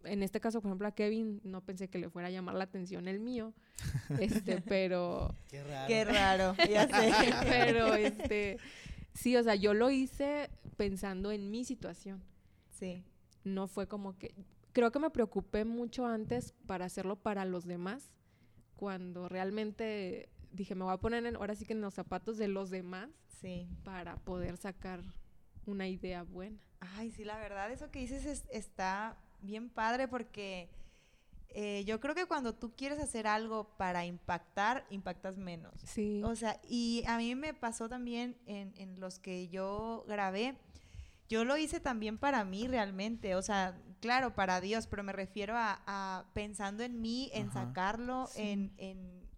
[0.05, 2.63] en este caso, por ejemplo, a Kevin, no pensé que le fuera a llamar la
[2.63, 3.53] atención el mío,
[4.19, 5.87] este, pero, Qué raro.
[5.87, 7.11] Qué raro, ya sé.
[7.43, 8.57] pero, este,
[9.13, 12.21] sí, o sea, yo lo hice pensando en mi situación,
[12.71, 13.03] Sí.
[13.43, 14.33] no fue como que,
[14.73, 18.13] creo que me preocupé mucho antes para hacerlo para los demás,
[18.75, 22.47] cuando realmente dije, me voy a poner en- ahora sí que en los zapatos de
[22.47, 23.09] los demás
[23.41, 23.67] Sí.
[23.83, 25.01] para poder sacar
[25.65, 26.57] una idea buena.
[26.79, 30.69] Ay, sí, la verdad, eso que dices es- está bien padre porque
[31.51, 35.73] eh, yo creo que cuando tú quieres hacer algo para impactar, impactas menos.
[35.83, 36.21] Sí.
[36.23, 40.55] O sea, y a mí me pasó también en, en los que yo grabé.
[41.27, 45.55] Yo lo hice también para mí realmente, o sea, claro, para Dios, pero me refiero
[45.57, 47.65] a, a pensando en mí, en Ajá.
[47.67, 48.41] sacarlo, Sí.
[48.41, 49.29] en, en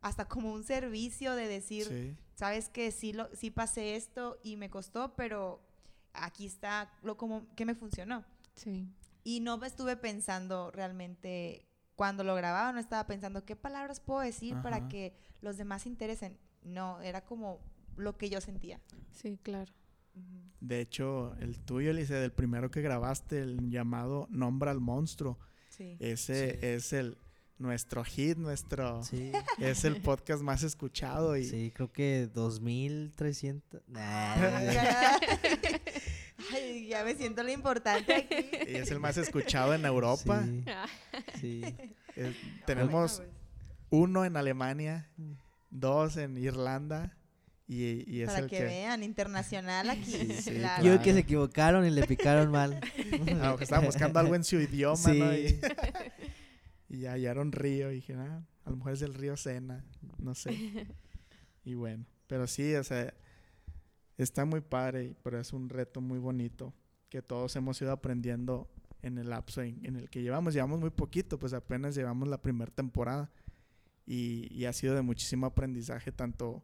[0.00, 2.16] hasta como un servicio de decir, Sí.
[2.34, 5.60] sabes que sí, lo, sí pasé esto y me costó, pero
[6.12, 8.24] aquí está lo como que me funcionó.
[8.54, 8.88] Sí.
[9.24, 11.64] Y no me estuve pensando realmente
[11.96, 15.88] cuando lo grababa, no estaba pensando qué palabras puedo decir para que los demás se
[15.88, 16.38] interesen.
[16.62, 17.58] No, era como
[17.96, 18.80] lo que yo sentía.
[19.10, 19.72] Sí, claro.
[20.60, 25.96] De hecho, el tuyo, Elise, del primero que grabaste, el llamado Nombra al Monstruo, Sí.
[26.00, 26.58] ese Sí.
[26.66, 27.16] es el
[27.58, 29.30] nuestro hit, nuestro Sí.
[29.58, 33.82] es el podcast más escuchado y Sí, creo que 2300.
[33.88, 34.34] Nah,
[36.52, 38.46] Ay, ya me siento lo importante aquí.
[38.72, 40.44] y es el más escuchado en Europa.
[40.44, 40.86] Sí, Ah,
[41.40, 41.62] sí.
[42.16, 42.34] Eh,
[42.66, 43.32] tenemos Bueno,
[43.90, 45.08] uno en Alemania,
[45.70, 47.16] dos en Irlanda
[47.70, 50.10] y, y es para el que, que, vean, internacional aquí.
[50.10, 50.82] Sí, sí, claro.
[50.82, 52.80] Yo creo que se equivocaron y le picaron mal.
[53.40, 55.34] Ah, que estaban buscando algo en su idioma, ¿no?
[55.34, 55.60] Y,
[56.88, 59.84] y hallaron río y dije, ah, a lo mejor es del río Sena,
[60.18, 60.86] no sé.
[61.64, 63.12] Y bueno, pero sí, o sea,
[64.16, 66.74] está muy padre, pero es un reto muy bonito
[67.08, 68.70] que todos hemos ido aprendiendo
[69.02, 70.54] en el lapso en, en el que llevamos.
[70.54, 73.30] Llevamos muy poquito, pues apenas llevamos la primera temporada
[74.06, 76.62] y, y ha sido de muchísimo aprendizaje, tanto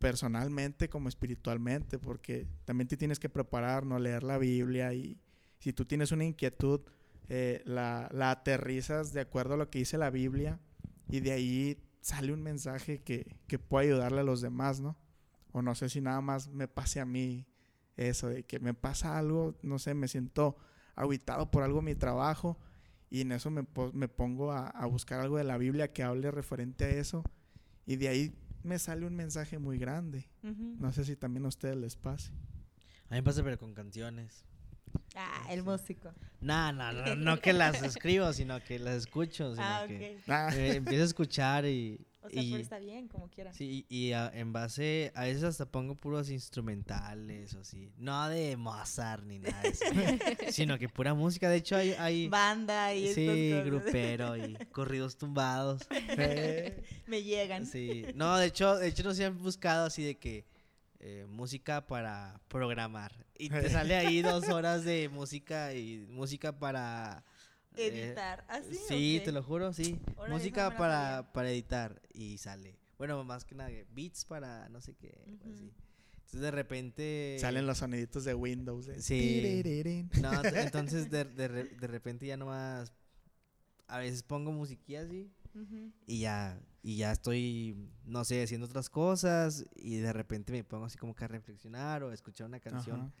[0.00, 3.98] personalmente como espiritualmente, porque también te tienes que preparar, ¿no?
[3.98, 5.20] Leer la Biblia y
[5.58, 6.80] si tú tienes una inquietud,
[7.28, 10.58] eh, la, la aterrizas de acuerdo a lo que dice la Biblia
[11.08, 14.96] y de ahí sale un mensaje que, que puede ayudarle a los demás, ¿no?
[15.52, 17.46] O no sé si nada más me pase a mí
[17.96, 20.56] eso, de que me pasa algo, no sé, me siento
[20.96, 22.58] aguitado por algo en mi trabajo
[23.10, 26.30] y en eso me, me pongo a, a buscar algo de la Biblia que hable
[26.30, 27.22] referente a eso
[27.84, 30.28] y de ahí me sale un mensaje muy grande.
[30.42, 32.30] No sé si también a ustedes les pase.
[33.08, 34.44] A mí me pasa pero con canciones.
[35.16, 36.12] Ah, el músico.
[36.40, 39.52] No, no, no, no que las escribo, sino que las escucho.
[39.54, 40.28] Sino Ah, que ok.
[40.28, 42.06] Ah, eh, empiezo a escuchar y...
[42.22, 43.52] O sea, y- pero está bien, como quiera.
[43.52, 47.90] Sí, y en base, a veces hasta pongo puros instrumentales o así.
[47.96, 49.84] No de Mozart ni nada de eso.
[50.52, 51.48] sino que pura música.
[51.48, 55.82] De hecho, hay, hay Banda y sí, grupero y corridos tumbados.
[55.90, 57.66] eh, Me llegan.
[57.66, 58.04] Sí.
[58.14, 60.44] No, de hecho, de hecho nos han buscado así de que
[60.98, 63.26] eh, música para programar.
[63.38, 67.24] Y te sale ahí dos horas de música y música para
[67.76, 68.44] Editar.
[68.48, 68.74] ¿Así?
[68.88, 69.98] Sí, te lo juro, sí.
[70.28, 72.76] Música la para, para editar y sale.
[72.98, 75.24] Bueno, más que nada, beats para no sé qué.
[75.26, 75.54] o Ujú.
[75.54, 75.72] así.
[76.16, 77.36] Entonces de repente...
[77.40, 78.88] salen los soniditos de Windows.
[78.98, 79.62] Sí.
[80.20, 82.92] No, t- entonces de, de, re- de repente ya nomás...
[83.88, 85.90] A veces pongo musiquilla así Ujú.
[86.06, 90.84] y ya, y ya estoy, no sé, haciendo otras cosas y de repente me pongo
[90.84, 93.12] así como que a reflexionar o a escuchar una canción, Ajá.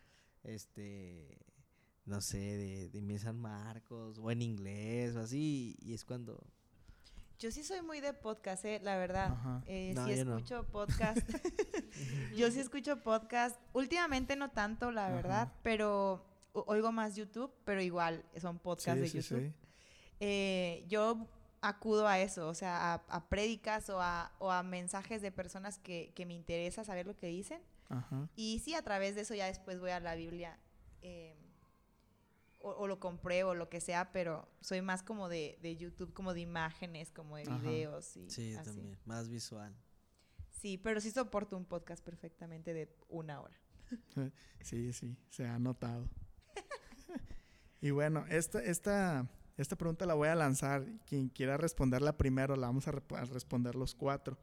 [0.44, 1.36] este,
[2.10, 6.44] no sé, de, de Miguel San Marcos o en inglés o así y es cuando...
[7.38, 9.32] Yo sí soy muy de podcast, eh, la verdad.
[9.32, 9.62] Ajá.
[9.66, 10.36] Eh, No, sí yo no.
[10.36, 11.16] escucho podcast.
[12.36, 13.58] yo sí escucho podcast.
[13.72, 15.14] Últimamente no tanto, la Ajá.
[15.14, 19.46] verdad, pero oigo más YouTube, pero igual son podcasts Sí, de sí, YouTube.
[19.48, 19.54] sí.
[20.20, 21.26] Eh, yo
[21.62, 25.78] acudo a eso, o sea, a, a prédicas o a, o a mensajes de personas
[25.78, 27.62] que, que me interesa saber lo que dicen.
[27.88, 28.28] Ajá.
[28.36, 30.58] Y sí, a través de eso ya después voy a la Biblia.
[31.00, 31.36] eh,
[32.60, 36.12] o, o lo compré o lo que sea, pero soy más como de, de YouTube,
[36.12, 37.58] como de imágenes, como de Ajá.
[37.58, 38.64] videos y Sí, así.
[38.70, 38.98] también.
[39.04, 39.74] Más visual.
[40.50, 43.56] Sí, pero sí soporto un podcast perfectamente de una hora.
[44.62, 46.08] Sí, sí, se ha notado.
[47.80, 50.86] y bueno, esta, esta, esta pregunta la voy a lanzar.
[51.06, 54.38] Quien quiera responderla primero, la vamos a, a responder los cuatro.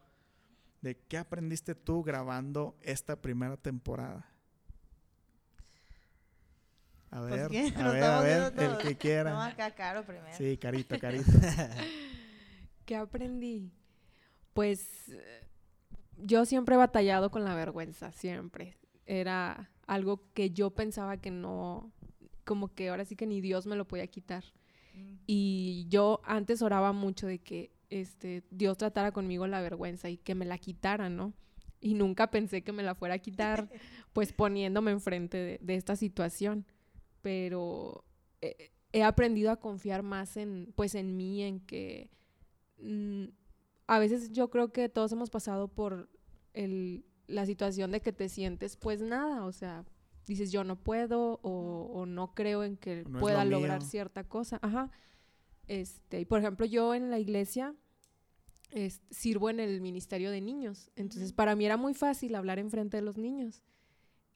[0.81, 4.29] ¿De qué aprendiste tú grabando esta primera temporada?
[7.11, 7.31] A Pues,
[7.77, 9.31] a ver, a ver, el que quiera.
[9.31, 10.35] No, acá caro primero.
[10.37, 11.31] Sí, carito, carito.
[12.85, 13.71] ¿Qué aprendí?
[14.53, 15.11] Pues
[16.17, 18.77] yo siempre he batallado con la vergüenza, siempre.
[19.05, 21.91] Era algo que yo pensaba que no,
[22.43, 24.43] como que ahora sí que ni Dios me lo podía quitar.
[24.95, 25.15] Mm.
[25.27, 30.35] Y yo antes oraba mucho de que este, Dios tratara conmigo la vergüenza y que
[30.35, 31.33] me la quitara, ¿no?
[31.79, 33.69] Y nunca pensé que me la fuera a quitar,
[34.13, 36.65] pues poniéndome enfrente de, de esta situación.
[37.27, 38.05] Pero
[38.39, 42.09] eh, he aprendido a confiar más en, pues, en mí, en que
[42.81, 43.25] mm,
[43.87, 46.07] a veces yo creo que todos hemos pasado por
[46.53, 49.83] el, la situación de que te sientes, pues nada, o sea,
[50.25, 53.89] dices yo no puedo o, o no creo en que No pueda lo lograr mío.
[53.89, 54.57] cierta cosa.
[54.61, 54.89] Ajá.
[55.67, 57.75] Este, y por ejemplo, yo en la iglesia
[58.71, 60.91] es- sirvo en el ministerio de niños.
[60.95, 63.63] Entonces, para mí era muy fácil hablar enfrente de los niños.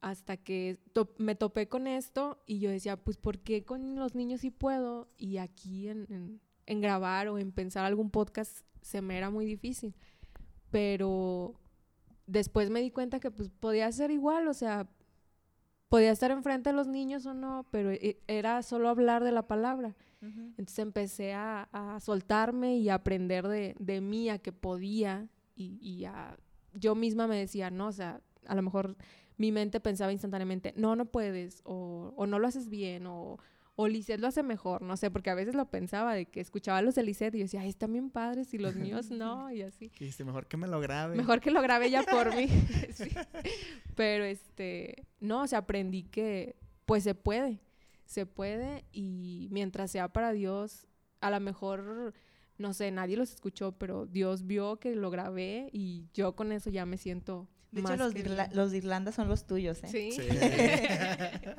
[0.02, 0.80] Hasta que
[1.20, 5.08] me topé con esto y yo decía, pues, ¿por qué con los niños sí puedo?
[5.18, 9.46] Y aquí en, en- en grabar o en pensar algún podcast se me era muy
[9.46, 9.94] difícil.
[10.70, 11.56] Pero
[12.28, 14.88] después me di cuenta que pues podía ser igual, o sea,
[15.90, 19.48] podía estar enfrente de los niños o no, pero e- era solo hablar de la
[19.48, 19.96] palabra.
[20.22, 20.40] Ujú.
[20.58, 25.28] Entonces empecé a, a soltarme y a aprender de, de mí, a que podía.
[25.56, 26.38] Y, y a-
[26.74, 28.96] yo misma me decía, no, o sea, a lo mejor
[29.38, 33.38] mi mente pensaba instantáneamente, no, no puedes, o, o no lo haces bien, o,
[33.76, 36.82] o Lisette lo hace mejor, no sé, porque a veces lo pensaba de que escuchaba
[36.82, 39.62] los de Lisette y yo decía, ay, están bien padres y los míos no, y
[39.62, 39.92] así.
[40.24, 41.16] Mejor que me lo grabe.
[41.16, 42.48] Mejor que lo grabe ella por mí.
[42.94, 43.10] Sí.
[43.96, 47.60] Pero este, no, o sea, aprendí que pues se puede,
[48.06, 50.88] se puede y mientras sea para Dios,
[51.22, 52.14] a lo mejor,
[52.58, 56.70] no sé, nadie los escuchó, pero Dios vio que lo grabé y yo con eso
[56.70, 57.48] ya me siento...
[57.72, 59.88] De hecho, los, de Irla- los de Irlanda son los tuyos, ¿eh?
[59.88, 60.12] Sí.
[60.12, 60.28] Sí.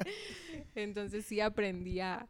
[0.75, 2.29] Entonces sí aprendí a,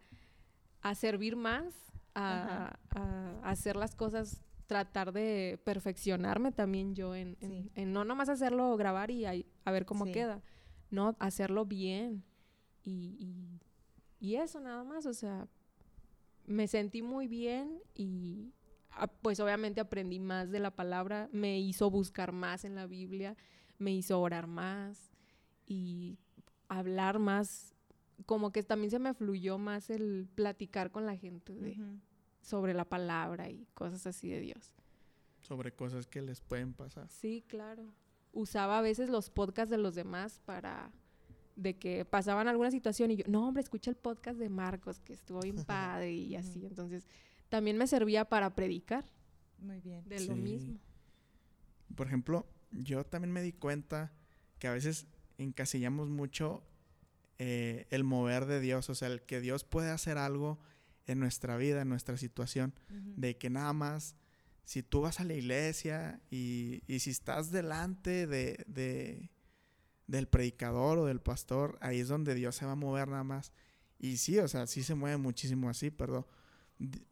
[0.83, 1.75] a servir más,
[2.14, 7.71] a, a hacer las cosas, tratar de perfeccionarme también yo en, en- Sí.
[7.75, 10.12] en no nomás hacerlo, grabar y a ver cómo Sí.
[10.12, 10.42] queda,
[10.90, 12.25] no, hacerlo bien.
[12.85, 13.61] Y, y-
[14.21, 15.49] y eso nada más, o sea,
[16.47, 18.53] me sentí muy bien y
[18.90, 23.37] ah, pues obviamente aprendí más de la palabra, me hizo buscar más en la Biblia,
[23.78, 25.11] me hizo orar más
[25.66, 26.18] y
[26.68, 27.74] hablar más,
[28.26, 31.76] como que también se me fluyó más el platicar con la gente de-
[32.40, 34.74] sobre la palabra y cosas así de Dios.
[35.42, 37.08] Sobre cosas que les pueden pasar.
[37.08, 37.85] Sí, claro.
[38.32, 40.90] Usaba a veces los podcasts de los demás para
[41.54, 45.12] de que pasaban alguna situación y yo, no, hombre, escucha el podcast de Marcos, que
[45.12, 46.64] estuvo bien padre y así.
[46.64, 47.06] Entonces,
[47.50, 49.04] también me servía para predicar
[49.58, 50.02] Muy bien.
[50.08, 50.78] de lo mismo.
[51.94, 54.12] Por ejemplo, yo también me di cuenta
[54.58, 55.06] que a veces
[55.38, 56.62] encasillamos mucho
[57.38, 60.58] eh, el mover de Dios, o sea, el que Dios puede hacer algo
[61.06, 64.14] en nuestra vida, en nuestra situación, de que nada más,
[64.64, 69.30] si tú vas a la iglesia y, y si estás delante de, de-
[70.06, 73.52] del predicador o del pastor, ahí es donde Dios se va a mover nada más.
[73.98, 76.28] Y sí, o sea, sí se mueve muchísimo así, pero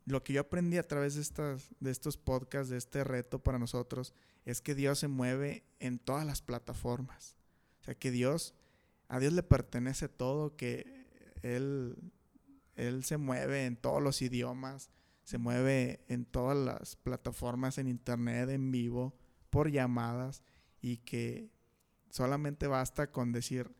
[0.05, 3.59] lo que yo aprendí a través de, estas, de estos podcasts, de este reto para
[3.59, 4.13] nosotros,
[4.45, 7.37] es que Dios se mueve en todas las plataformas.
[7.81, 8.55] O sea, que Dios,
[9.09, 11.07] a Dios le pertenece todo, que
[11.43, 11.97] Él,
[12.75, 14.91] Él se mueve en todos los idiomas,
[15.25, 19.17] se mueve en todas las plataformas, en internet, en vivo,
[19.51, 20.43] por llamadas,
[20.81, 21.51] y que
[22.11, 23.75] solamente basta con decir,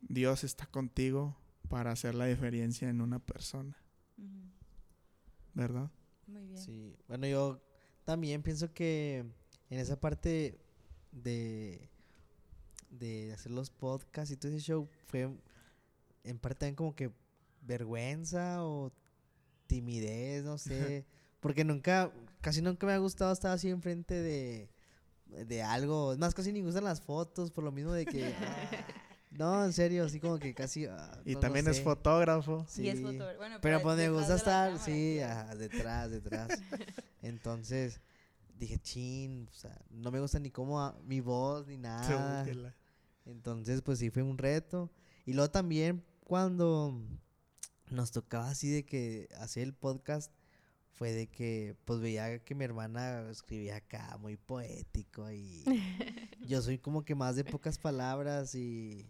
[0.00, 1.36] Dios está contigo
[1.68, 3.76] para hacer la diferencia en una persona.
[5.58, 5.90] ¿verdad?
[6.28, 6.58] Muy bien.
[6.58, 7.60] Sí, bueno, yo
[8.04, 9.26] también pienso que
[9.70, 10.58] en esa parte
[11.12, 11.88] de,
[12.90, 15.28] de hacer los podcasts y todo ese show fue
[16.24, 17.10] en parte también como que
[17.62, 18.92] vergüenza o
[19.66, 21.04] timidez, no sé,
[21.40, 24.70] porque nunca, casi nunca me ha gustado estar así enfrente de,
[25.26, 28.34] de algo, es más, casi ni me gustan las fotos, por lo mismo de que,
[28.34, 28.70] ah,
[29.30, 30.86] no, en serio, así como que casi...
[30.86, 32.66] ah, Y no- también es fotógrafo.
[32.78, 33.04] Y es Sí.
[33.04, 33.36] fotógrafo.
[33.36, 36.62] Bueno, Pero pues me gusta estar, cámara, sí, ajá, detrás, detrás.
[37.22, 38.00] Entonces,
[38.58, 42.44] dije, chin, o sea, no me gusta ni cómo a- mi voz ni nada.
[43.24, 44.90] Entonces, pues sí fue un reto.
[45.26, 46.98] Y luego también cuando
[47.90, 50.32] nos tocaba así de que hacer el podcast
[50.92, 55.62] fue de que pues veía que mi hermana escribía acá muy poético y
[56.48, 59.06] yo soy como que más de pocas palabras y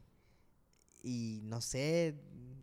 [1.03, 2.15] y no sé,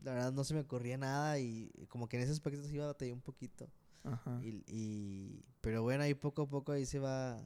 [0.03, 2.83] la verdad no se me ocurría nada y como que en ese aspecto se iba
[2.83, 3.67] a batallar un poquito.
[4.05, 4.39] Ajá.
[4.43, 7.37] Y, y- pero bueno, ahí poco a poco ahí se va,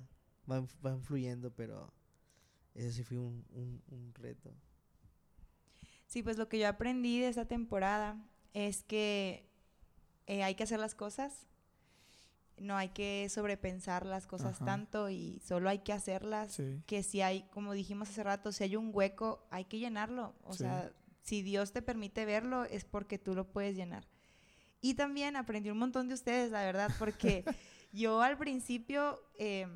[0.49, 1.91] va, va influyendo, pero
[2.75, 4.53] eso sí fue un, un, un reto.
[6.07, 8.17] Sí, pues lo que yo aprendí de esta temporada
[8.53, 9.47] es que
[10.27, 11.45] eh, hay que hacer las cosas,
[12.57, 14.65] no hay que sobrepensar las cosas Ajá.
[14.65, 16.53] tanto y solo hay que hacerlas.
[16.53, 16.81] Sí.
[16.87, 20.35] Que si hay, como dijimos hace rato, si hay un hueco, hay que llenarlo.
[20.43, 20.59] O Sí.
[20.59, 20.91] sea,
[21.21, 24.07] si Dios te permite verlo, es porque tú lo puedes llenar.
[24.81, 27.43] Y también aprendí un montón de ustedes, la verdad, porque
[27.91, 29.67] yo al principio, eh,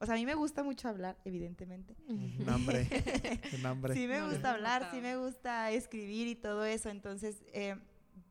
[0.00, 1.96] o sea, a mí me gusta mucho hablar, evidentemente.
[2.08, 2.88] Un hambre.
[3.58, 3.94] Un hambre.
[3.94, 4.90] Sí me No, gusta no, hablar, no.
[4.90, 6.90] sí me gusta escribir y todo eso.
[6.90, 7.76] Entonces, eh,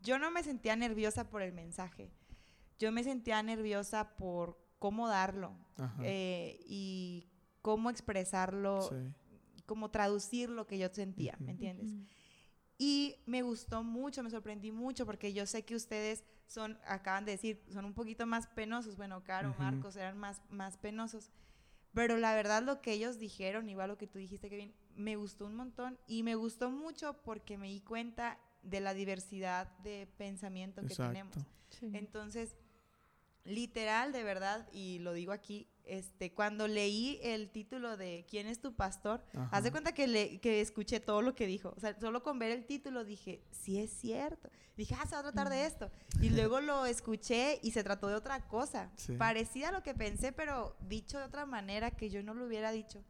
[0.04, 2.12] yo no me sentía nerviosa por el mensaje.
[2.80, 5.54] Yo me sentía nerviosa por cómo darlo
[6.04, 7.28] eh, y
[7.62, 8.96] cómo expresarlo, Sí.
[9.68, 11.92] cómo traducir lo que yo sentía, ¿me entiendes?
[12.84, 17.34] Y me gustó mucho, me sorprendí mucho porque yo sé que ustedes son, acaban de
[17.34, 18.98] decir, son un poquito más penosos.
[18.98, 19.60] Bueno, Caro, Ujú.
[19.60, 21.30] Marcos eran más, más penosos.
[21.94, 25.46] Pero la verdad lo que ellos dijeron, igual lo que tú dijiste, Kevin, me gustó
[25.46, 30.82] un montón y me gustó mucho porque me di cuenta de la diversidad de pensamiento
[30.82, 31.38] que tenemos.
[31.38, 31.56] Exacto.
[31.70, 31.92] Sí.
[31.94, 32.56] Entonces,
[33.44, 38.62] literal, de verdad, y lo digo aquí, este, cuando leí el título de ¿Quién es
[38.62, 39.24] tu pastor?
[39.52, 39.72] Haz de Ajá.
[39.72, 41.74] cuenta que, le, que escuché todo lo que dijo.
[41.76, 44.50] O sea, solo con ver el título dije, sí es cierto.
[44.78, 45.92] Dije, ah, se va a tratar de esto.
[46.22, 48.92] Y luego lo escuché y se trató de otra cosa.
[48.96, 49.14] Sí.
[49.18, 52.72] Parecida a lo que pensé, pero dicho de otra manera que yo no lo hubiera
[52.72, 53.04] dicho.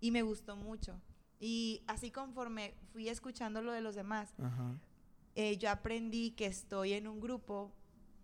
[0.00, 1.00] Y me gustó mucho.
[1.38, 4.78] Y así conforme fui escuchando lo de los demás, Ajá.
[5.36, 7.72] eh, yo aprendí que estoy en un grupo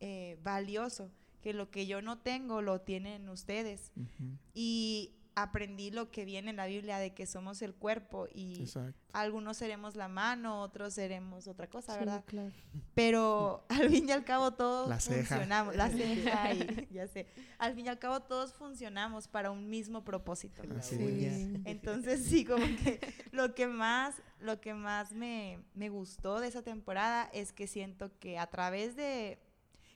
[0.00, 1.10] eh, valioso,
[1.42, 3.92] que lo que yo no tengo lo tienen ustedes.
[3.96, 4.38] Ujú.
[4.54, 8.94] Y aprendí lo que viene en la Biblia de que somos el cuerpo y Exacto.
[9.14, 12.22] algunos seremos la mano, otros seremos otra cosa, Sí, ¿verdad?
[12.26, 12.52] claro.
[12.94, 15.36] Pero al fin y al cabo todos La ceja.
[15.36, 17.26] funcionamos, la ceja y ya sé.
[17.58, 20.62] Al fin y al cabo todos funcionamos para un mismo propósito.
[20.78, 20.96] Así.
[20.98, 21.62] Sí.
[21.64, 23.00] Entonces sí, como que
[23.32, 28.10] lo que más, lo que más me, me gustó de esa temporada es que siento
[28.18, 29.38] que a través de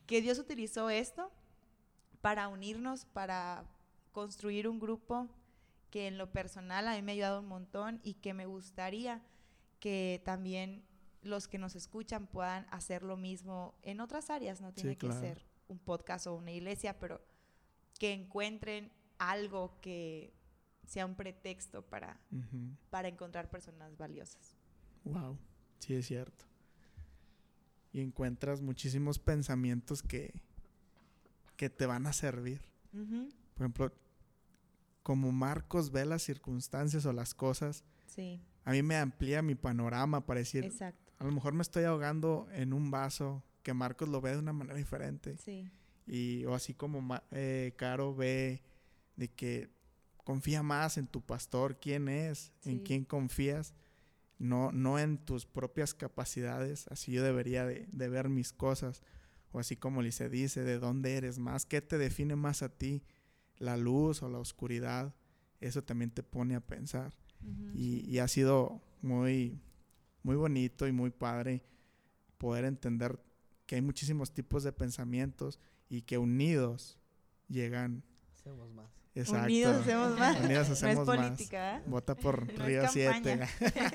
[0.06, 1.30] que Dios utilizó esto
[2.20, 3.64] para unirnos, para
[4.12, 5.28] construir un grupo
[5.90, 9.22] que en lo personal a mí me ha ayudado un montón y que me gustaría
[9.80, 10.84] que también
[11.22, 15.20] los que nos escuchan puedan hacer lo mismo en otras áreas, no tiene claro.
[15.20, 17.20] que ser un podcast o una iglesia, pero
[17.98, 20.32] que encuentren algo que
[20.86, 22.20] sea un pretexto para,
[22.90, 24.56] para encontrar personas valiosas.
[25.04, 25.38] Wow,
[25.78, 26.44] sí es cierto.
[27.96, 30.34] Y encuentras muchísimos pensamientos que,
[31.56, 32.60] que te van a servir.
[32.92, 33.92] Por ejemplo,
[35.02, 40.26] como Marcos ve las circunstancias o las cosas, Sí, a mí me amplía mi panorama
[40.26, 41.10] para decir, exacto.
[41.18, 44.52] a lo mejor me estoy ahogando en un vaso que Marcos lo ve de una
[44.52, 45.38] manera diferente.
[45.38, 45.70] Sí,
[46.06, 48.62] Y, o así como eh, Caro ve
[49.16, 49.70] de que
[50.22, 53.72] confía más en tu pastor, quién es, en quién confías,
[54.38, 59.02] no, no en tus propias capacidades, así yo debería de, de ver mis cosas,
[59.52, 63.02] o así como se dice, de dónde eres más, qué te define más a ti,
[63.58, 65.14] la luz o la oscuridad,
[65.60, 67.14] eso también te pone a pensar.
[67.74, 69.60] Y, y ha sido muy,
[70.22, 71.62] muy bonito y muy padre
[72.38, 73.20] poder entender
[73.66, 76.98] que hay muchísimos tipos de pensamientos y que unidos
[77.48, 78.02] llegan.
[78.32, 79.05] Hacemos más.
[79.16, 79.44] Exacto.
[79.44, 80.40] Unidos hacemos más.
[80.40, 81.16] Unidos no hacemos es más.
[81.16, 81.82] política, ¿eh?
[81.86, 83.12] Vota por No es Río 7.
[83.12, 83.48] campaña.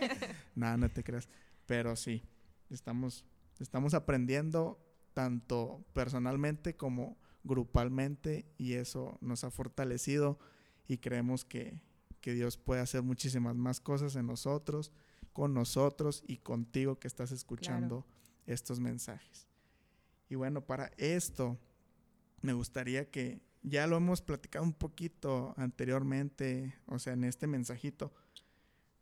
[0.55, 1.29] no, no te creas.
[1.67, 2.23] Pero sí,
[2.71, 3.23] estamos,
[3.59, 10.39] estamos aprendiendo tanto personalmente como grupalmente y eso nos ha fortalecido
[10.87, 11.81] y creemos que,
[12.19, 14.91] que Dios puede hacer muchísimas más cosas en nosotros,
[15.33, 18.07] con nosotros y contigo que estás escuchando
[18.47, 19.47] estos mensajes.
[20.29, 21.59] Y bueno, para esto
[22.41, 28.13] me gustaría que ya lo hemos platicado un poquito anteriormente, o sea, en este mensajito,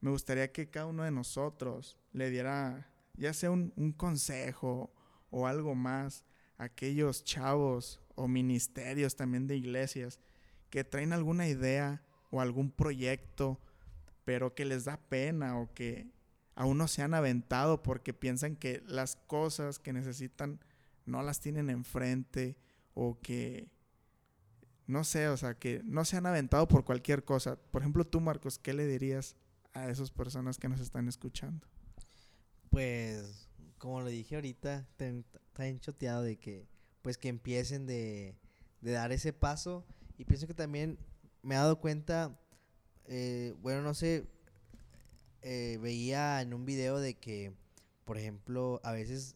[0.02, 4.94] me gustaría que cada uno de nosotros le diera ya sea un, un consejo
[5.30, 6.24] o algo más
[6.58, 10.20] a aquellos chavos o ministerios también de iglesias
[10.70, 13.60] que traen alguna idea o algún proyecto,
[14.24, 16.12] pero que les da pena o que
[16.56, 20.60] aún no se han aventado porque piensan que las cosas que necesitan
[21.06, 22.58] no las tienen enfrente
[22.94, 23.70] o que
[24.90, 27.58] no sé, o sea, que no se han aventado por cualquier cosa.
[27.58, 29.36] Por ejemplo, tú, Marcos, ¿qué le dirías
[29.74, 31.68] a esas personas que nos están escuchando?
[32.72, 36.68] Pues como lo dije ahorita, está bien choteado de que,
[37.04, 38.36] pues que empiecen de,
[38.82, 39.86] de dar ese paso.
[40.18, 40.98] Y pienso que también
[41.44, 42.40] me he dado cuenta,
[43.06, 44.26] eh, bueno, no sé,
[45.44, 47.54] eh, veía en un video de que,
[48.06, 49.36] por ejemplo, a veces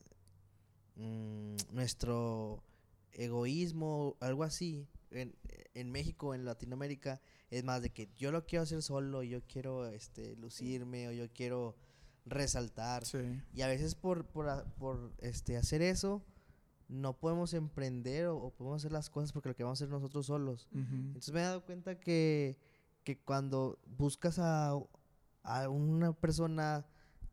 [0.96, 2.64] mm, nuestro
[3.12, 5.36] egoísmo, algo así, en,
[5.74, 7.20] en México, en Latinoamérica,
[7.50, 11.32] es más de que yo lo quiero hacer solo, yo quiero este, lucirme o yo
[11.34, 11.76] quiero
[12.26, 13.06] resaltar.
[13.06, 13.18] Sí.
[13.54, 16.24] Y a veces por, por, por, este, hacer eso,
[16.88, 19.92] no podemos emprender o, o podemos hacer las cosas porque lo que vamos a hacer
[19.92, 20.68] nosotros solos.
[20.74, 22.58] Entonces me he dado cuenta que,
[23.04, 24.74] que cuando buscas a,
[25.44, 26.86] a una persona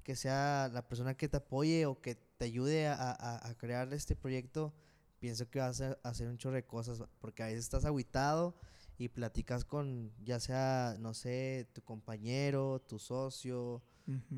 [0.03, 3.93] que sea la persona que te apoye o que te ayude a, a- a crear
[3.93, 4.73] este proyecto,
[5.21, 8.55] pienso que vas a hacer un chorro de cosas, porque a veces estás aguitado
[8.99, 13.83] y platicas con, ya sea, no sé, tu compañero, tu socio,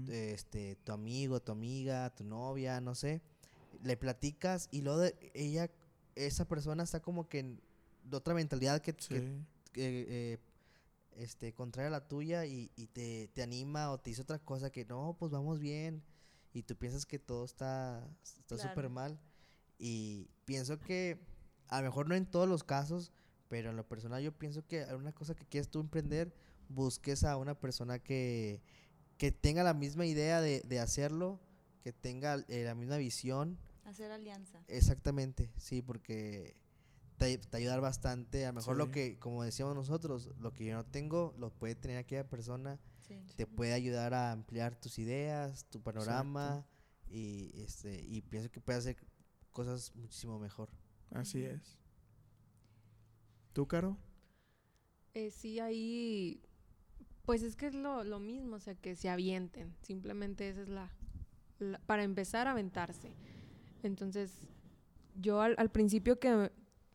[0.09, 3.23] este, tu amigo, tu amiga, tu novia, no sé,
[3.83, 5.71] le platicas y luego de- ella,
[6.15, 7.61] esa persona está como que en
[8.05, 9.15] de otra mentalidad que, Sí.
[9.73, 10.39] que, eh,
[11.17, 14.71] este, contraria a la tuya y, y te, te anima o te dice otra cosa
[14.71, 16.03] que no, pues vamos bien
[16.53, 18.71] y tú piensas que todo está está Claro.
[18.71, 19.19] súper mal
[19.85, 21.19] y pienso que
[21.67, 23.13] a lo mejor no en todos los casos,
[23.49, 26.33] pero en lo personal yo pienso que una cosa que quieres tú emprender,
[26.69, 28.63] busques a una persona que,
[29.19, 31.41] que tenga la misma idea de, de hacerlo,
[31.83, 34.63] que tenga eh, la misma visión Hacer alianza.
[34.69, 36.57] Exactamente, sí, porque
[37.17, 38.47] te, te ayudar bastante.
[38.47, 41.75] A lo mejor lo que, como decíamos nosotros, lo que yo no tengo, lo puede
[41.75, 42.79] tener aquella persona.
[43.01, 43.21] Sí.
[43.35, 46.65] Te puede ayudar a ampliar tus ideas, tu panorama.
[47.09, 48.97] Y, este, y pienso que puede hacer
[49.53, 50.69] cosas muchísimo mejor.
[51.11, 51.79] Así es.
[53.53, 53.97] ¿Tú, Caro?
[55.15, 56.41] Eh, sí, ahí,
[57.27, 59.75] pues es que es lo, lo mismo, o sea, que se avienten.
[59.83, 60.91] Simplemente esa es la,
[61.59, 63.13] la- para empezar a aventarse.
[63.83, 64.33] Entonces,
[65.21, 66.51] yo al, al principio que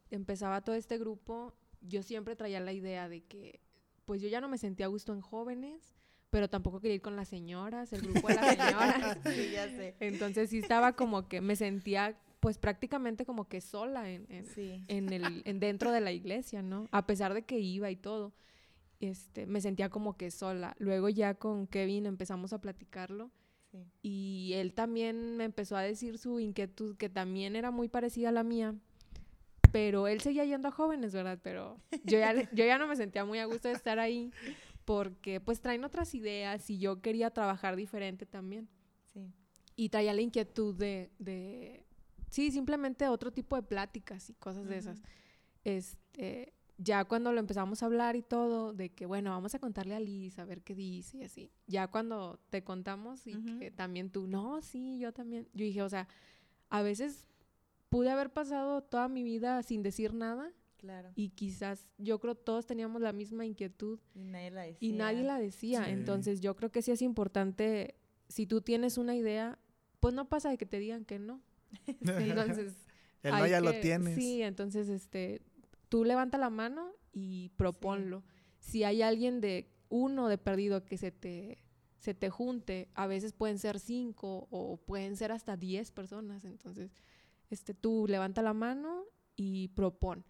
[0.10, 3.60] empezaba todo este grupo, yo siempre traía la idea de que,
[4.06, 5.94] pues yo ya no me sentía a gusto en jóvenes,
[6.32, 9.18] pero tampoco quería ir con las señoras, el grupo de las señoras.
[9.24, 9.96] sí, ya sé.
[10.00, 12.18] Entonces sí estaba como que me sentía
[12.48, 14.82] pues prácticamente como que sola en, en- Sí.
[14.88, 16.88] en el, en dentro de la iglesia, ¿no?
[16.94, 18.32] A pesar de que iba y todo,
[19.02, 20.74] este, me sentía como que sola.
[20.80, 23.32] Luego ya con Kevin empezamos a platicarlo
[23.70, 23.80] Sí.
[24.02, 28.32] y él también me empezó a decir su inquietud, que también era muy parecida a
[28.32, 28.76] la mía,
[29.74, 31.38] pero él seguía yendo a jóvenes, ¿verdad?
[31.44, 34.32] Pero yo ya, yo ya no me sentía muy a gusto de estar ahí
[34.86, 38.70] porque pues traen otras ideas y yo quería trabajar diferente también
[39.12, 39.34] Sí.
[39.76, 41.84] y traía la inquietud de, de
[42.30, 45.02] sí, simplemente otro tipo de pláticas y cosas de esas.
[45.64, 49.96] Este, ya cuando lo empezamos a hablar y todo, de que bueno, vamos a contarle
[49.96, 51.52] a Liz a ver qué dice y así.
[51.66, 55.48] Ya cuando te contamos y que también tú, no, sí, yo también.
[55.54, 56.08] Yo dije, o sea,
[56.70, 57.26] a veces
[57.90, 61.10] pude haber pasado toda mi vida sin decir nada Claro.
[61.16, 64.88] y quizás yo creo todos teníamos la misma inquietud Y nadie la decía.
[64.90, 65.86] y nadie la decía.
[65.86, 65.92] Sí.
[65.92, 67.96] Entonces yo creo que sí es importante,
[68.28, 69.58] si tú tienes una idea,
[70.00, 71.42] pues no pasa de que te digan que no.
[72.02, 72.74] Entonces...
[73.24, 74.16] El no hay ya lo que- tienes.
[74.16, 75.42] Sí, entonces este,
[75.90, 78.24] tú levanta la mano y proponlo.
[78.60, 81.64] Si hay alguien de uno de perdido que se te,
[82.00, 86.46] se te junte, a veces pueden ser cinco o pueden ser hasta diez personas.
[86.46, 86.92] Entonces,
[87.50, 89.04] este, tú levanta la mano
[89.36, 90.24] y propon.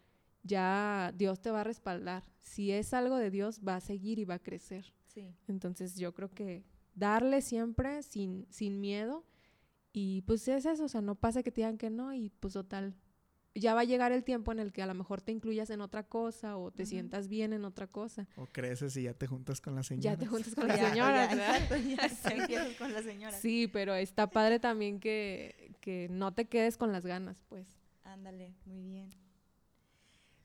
[0.43, 2.23] Ya Dios te va a respaldar.
[2.39, 4.93] Si es algo de Dios, va a seguir y va a crecer.
[5.07, 5.35] Sí.
[5.47, 6.63] Entonces yo creo que
[6.95, 9.25] darle siempre sin, sin miedo
[9.99, 12.53] y pues es eso, o sea, no pasa que te digan que no y pues
[12.53, 12.93] total,
[13.55, 15.81] ya va a llegar el tiempo en el que a lo mejor te incluyas en
[15.81, 18.27] otra cosa o te sientas bien en otra cosa.
[18.35, 20.11] O creces y ya te juntas con la señora.
[20.13, 21.79] Ya te juntas con señoras, ya- ¿verdad?
[21.97, 23.35] ya se empiezas con la señora.
[23.39, 27.67] Sí, pero está padre también que, que no te quedes con las ganas, pues.
[28.03, 29.09] Ándale, muy bien.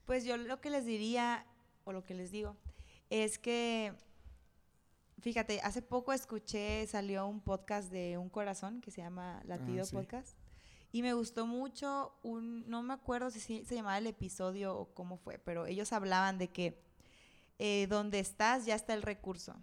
[0.07, 1.44] Pues yo lo que les diría,
[1.84, 2.57] o lo que les digo,
[3.11, 3.92] es que,
[5.22, 9.94] fíjate, hace poco escuché, salió un podcast de Un Corazón que se llama Latido sí.
[9.94, 10.36] Podcast.
[10.90, 15.16] Y me gustó mucho un, no me acuerdo si se llamaba el episodio o cómo
[15.16, 16.82] fue, pero ellos hablaban de que
[17.58, 19.54] eh, donde estás ya está el recurso.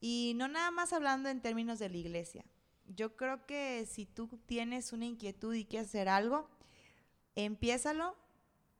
[0.00, 2.44] Y no nada más hablando en términos de la iglesia.
[2.86, 6.48] Yo creo que si tú tienes una inquietud y quieres hacer algo,
[7.34, 8.14] empiézalo,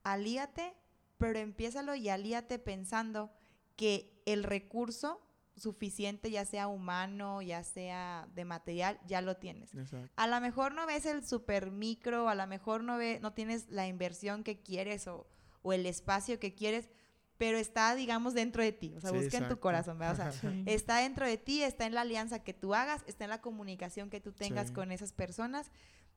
[0.02, 0.74] alíate,
[1.18, 3.32] pero empiézalo y alíate pensando
[3.74, 5.20] que el recurso
[5.56, 9.74] suficiente, ya sea humano, ya sea de material, ya lo tienes.
[9.74, 10.10] Exacto.
[10.16, 13.68] A lo mejor no ves el super micro, a lo mejor no, ve, no tienes
[13.70, 15.26] la inversión que quieres o,
[15.62, 16.90] o el espacio que quieres,
[17.36, 18.94] pero está, digamos, dentro de ti.
[18.96, 20.28] O sea, Sí, busca en tu corazón, ¿verdad?
[20.28, 20.62] O sea, Sí.
[20.66, 24.10] está dentro de ti, está en la alianza que tú hagas, está en la comunicación
[24.10, 24.72] que tú tengas Sí.
[24.74, 25.70] con esas personas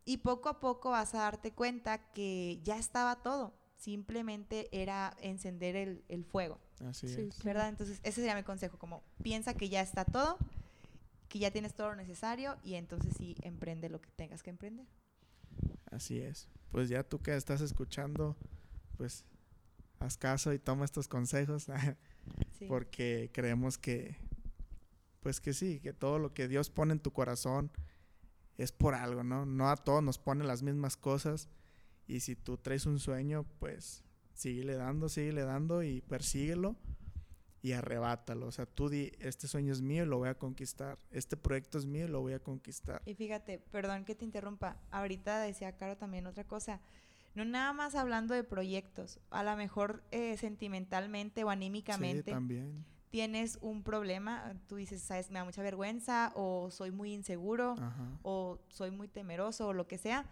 [0.05, 5.75] y poco a poco vas a darte cuenta que ya estaba todo, simplemente era encender
[5.75, 7.43] el, el fuego, Así Sí, es.
[7.43, 7.69] ¿verdad?
[7.69, 10.37] Entonces ese sería mi consejo, como piensa que ya está todo,
[11.29, 14.85] que ya tienes todo lo necesario y entonces sí, emprende lo que tengas que emprender.
[15.91, 16.47] Así es.
[16.71, 18.35] Pues ya tú que estás escuchando,
[18.97, 19.25] pues
[19.99, 21.67] haz caso y toma estos consejos,
[22.59, 22.65] Sí.
[22.67, 24.17] porque creemos que,
[25.21, 27.71] pues que sí, que todo lo que Dios pone en tu corazón
[28.57, 29.45] es por algo, ¿no?
[29.45, 31.47] No a todos nos pone las mismas cosas
[32.07, 34.03] y si tú traes un sueño, pues
[34.37, 36.75] síguele dando, síguele dando y persíguelo
[37.61, 38.47] y arrebátalo.
[38.47, 40.97] O sea, tú di, este sueño es mío y lo voy a conquistar.
[41.11, 43.01] Este proyecto es mío y lo voy a conquistar.
[43.05, 46.79] Y fíjate, perdón que te interrumpa, ahorita decía Caro también otra cosa,
[47.35, 52.85] no nada más hablando de proyectos, a lo mejor eh, sentimentalmente o Sí, anímicamente también.
[53.09, 58.17] tienes un problema, tú dices, sabes, me da mucha vergüenza o soy muy inseguro Ajá.
[58.23, 60.25] o soy muy temeroso o lo que sea,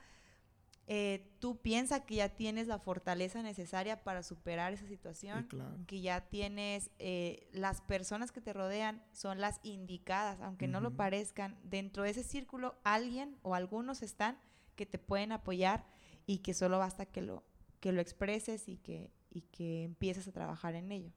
[0.88, 5.78] eh, tú piensas que ya tienes la fortaleza necesaria para superar esa Sí, situación, claro.
[5.88, 10.96] que ya tienes eh, las personas que te rodean son las indicadas, aunque no lo
[10.96, 14.38] parezcan, dentro de ese círculo alguien o algunos están
[14.76, 15.86] que te pueden apoyar
[16.28, 17.44] y que solo basta que lo,
[17.80, 21.12] que lo expreses y que, y que empieces a trabajar en ello.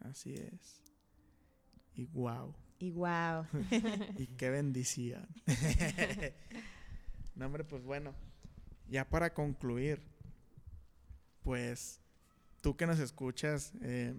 [0.00, 0.82] Así es.
[1.94, 2.54] Y wow.
[2.80, 3.46] Y wow.
[4.18, 5.28] y qué bendición.
[7.36, 8.12] no, hombre, pues bueno.
[8.88, 10.00] Ya para concluir,
[11.42, 12.00] pues
[12.60, 14.14] tú que nos escuchas eh,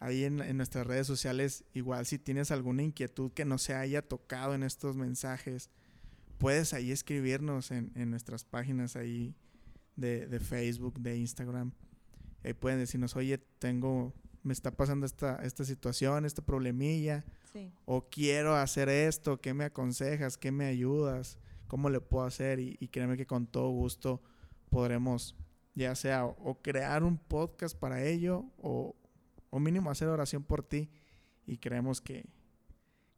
[0.00, 4.02] ahí en, en nuestras redes sociales, igual si tienes alguna inquietud que no se haya
[4.02, 5.70] tocado en estos mensajes,
[6.38, 9.34] puedes ahí escribirnos en, en nuestras páginas ahí
[9.96, 11.72] de, de Facebook, de Instagram.
[12.42, 17.72] Ahí pueden decirnos, oye, tengo, me está pasando esta, esta situación, esta problemilla Sí.
[17.84, 20.36] o quiero hacer esto, ¿qué me aconsejas?
[20.36, 21.38] ¿Qué me ayudas?
[21.74, 22.60] ¿Cómo le puedo hacer?
[22.60, 24.22] Y, y créeme que con todo gusto
[24.70, 25.34] podremos,
[25.74, 28.94] ya sea o, crear un podcast para ello o,
[29.50, 30.88] o mínimo hacer oración por ti
[31.48, 32.26] y creemos que,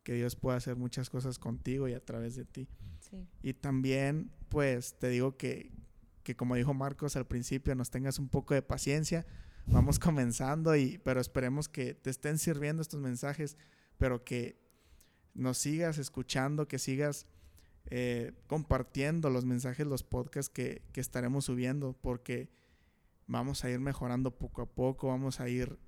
[0.03, 2.67] que Dios puede hacer muchas cosas contigo y a través de ti.
[2.99, 3.29] Sí.
[3.43, 5.71] Y también, pues, te digo que,
[6.23, 9.27] que como dijo Marcos al principio, nos tengas un poco de paciencia.
[9.67, 13.59] Vamos comenzando, y, pero esperemos que te estén sirviendo estos mensajes,
[13.99, 14.59] pero que
[15.35, 17.27] nos sigas escuchando, que sigas
[17.91, 22.49] eh, compartiendo los mensajes, los podcasts que, que estaremos subiendo, porque
[23.27, 25.79] vamos a ir mejorando poco a poco, vamos a ir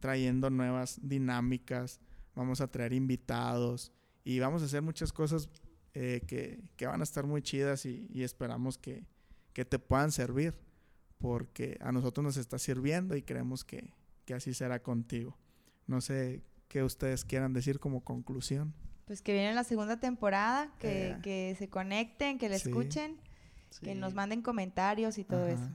[0.00, 2.00] trayendo nuevas dinámicas,
[2.34, 3.92] vamos a traer invitados
[4.24, 5.48] y vamos a hacer muchas cosas
[5.94, 9.06] eh, que, que van a estar muy chidas y, esperamos que,
[9.52, 10.54] que te puedan servir,
[11.18, 13.94] porque a nosotros nos está sirviendo y creemos que,
[14.24, 15.38] que así será contigo.
[15.86, 18.74] No sé qué ustedes quieran decir como conclusión.
[19.06, 21.18] Pues que viene la segunda temporada, que, Eh.
[21.22, 22.68] que se conecten, que le Sí.
[22.68, 23.18] escuchen,
[23.82, 25.52] que nos manden comentarios y todo Ajá.
[25.52, 25.68] eso.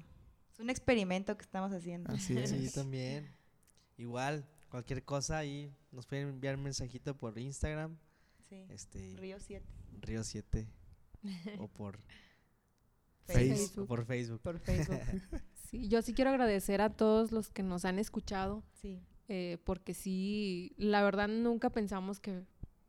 [0.54, 2.12] Es un experimento que estamos haciendo.
[2.14, 2.50] Así es.
[2.50, 3.30] Sí, también.
[3.98, 7.98] Igual, cualquier cosa ahí nos pueden enviar un mensajito por Instagram,
[8.48, 8.66] Sí.
[8.70, 9.66] este Río 7.
[10.02, 10.68] Río 7
[11.60, 12.00] o por
[13.26, 13.70] Face.
[13.80, 14.42] o por Facebook.
[14.42, 15.00] Por Facebook.
[15.70, 19.04] Sí, yo sí quiero agradecer a todos los que nos han escuchado, sí.
[19.28, 22.42] eh, porque sí, la verdad nunca pensamos que,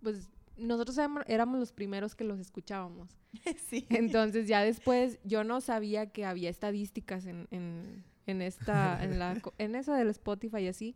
[0.02, 3.16] pues nosotros éramos- los primeros que los escuchábamos.
[3.68, 3.86] sí.
[3.90, 9.40] Entonces ya después yo no sabía que había estadísticas en, en, en esta, en, la,
[9.58, 10.94] en eso del Spotify y así.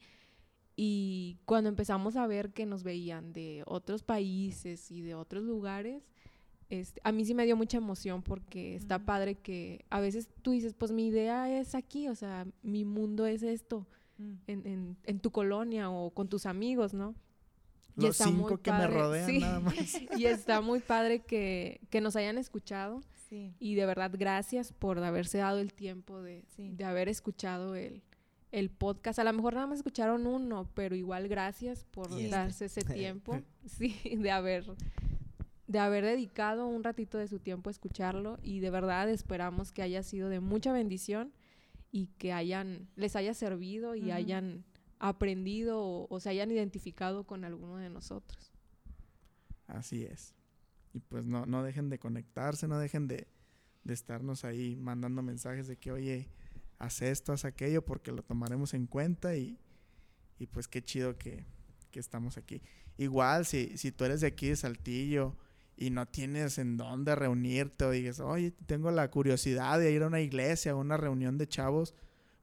[0.77, 6.03] Y cuando empezamos a ver que nos veían de otros países y de otros lugares,
[6.69, 9.05] este, a mí sí me dio mucha emoción porque está Ujú.
[9.05, 13.27] padre que a veces tú dices, pues mi idea es aquí, o sea, mi mundo
[13.27, 13.87] es esto,
[14.17, 14.33] Mm.
[14.47, 17.17] en, en, en tu colonia o con tus amigos, ¿no?
[17.97, 19.39] Y Los está muy cinco que me padre, rodean sí.
[19.39, 19.75] nada más.
[20.19, 23.01] Y está muy padre que, que nos hayan escuchado.
[23.29, 23.55] Sí.
[23.59, 26.71] Y de verdad, gracias por haberse dado el tiempo de, Sí.
[26.77, 28.03] de haber escuchado el,
[28.53, 29.19] el podcast.
[29.19, 32.29] A lo mejor nada más escucharon uno, pero igual gracias por este.
[32.29, 34.65] darse ese tiempo, sí, de haber,
[35.67, 38.39] de haber dedicado un ratito de su tiempo a escucharlo.
[38.43, 41.33] Y de verdad esperamos que haya sido de mucha bendición
[41.93, 44.65] y que hayan, les haya servido y hayan
[45.09, 48.53] aprendido o, se hayan identificado con alguno de nosotros.
[49.67, 50.35] Así es.
[50.95, 53.29] Y pues no, no dejen de conectarse, no dejen de,
[53.83, 56.31] de estarnos ahí mandando mensajes de que, oye,
[56.79, 59.59] haz esto, haz aquello, porque lo tomaremos en cuenta y,
[60.39, 61.45] y pues qué chido que,
[61.91, 62.63] que estamos aquí.
[62.97, 65.37] Igual, si, si tú eres de aquí de Saltillo
[65.77, 70.07] y no tienes en dónde reunirte o dices, oye, tengo la curiosidad de ir a
[70.07, 71.95] una iglesia o una reunión de chavos,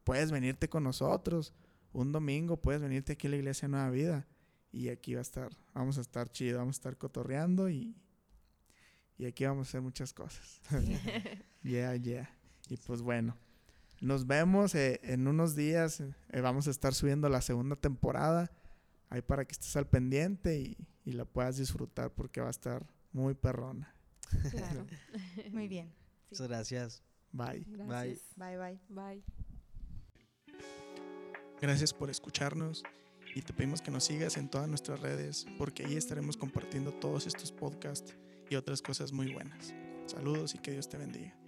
[0.04, 1.56] puedes venirte con nosotros.
[1.94, 4.28] Un domingo puedes venirte aquí a la iglesia Nueva Vida
[4.72, 7.96] y aquí va a estar, vamos a estar chido, vamos a estar cotorreando y,
[9.18, 10.62] y aquí vamos a hacer muchas cosas.
[11.64, 12.30] yeah, yeah.
[12.70, 13.38] Y pues bueno,
[14.00, 18.52] nos vemos eh, en unos días, eh, vamos a estar subiendo la segunda temporada,
[19.10, 22.86] ahí para que estés al pendiente y, y la puedas disfrutar porque va a estar
[23.12, 23.94] muy perrona.
[24.50, 24.88] Claro.
[25.52, 25.94] Muy bien.
[26.30, 27.04] Muchas gracias.
[27.34, 27.66] Bye.
[27.68, 28.22] Gracias.
[28.38, 28.80] Bye, bye.
[28.90, 29.51] Bye.
[31.62, 32.84] Gracias por escucharnos
[33.36, 37.28] y te pedimos que nos sigas en todas nuestras redes porque ahí estaremos compartiendo todos
[37.28, 38.16] estos podcasts
[38.50, 39.74] y otras cosas muy buenas.
[40.08, 41.41] Saludos y que Dios te bendiga.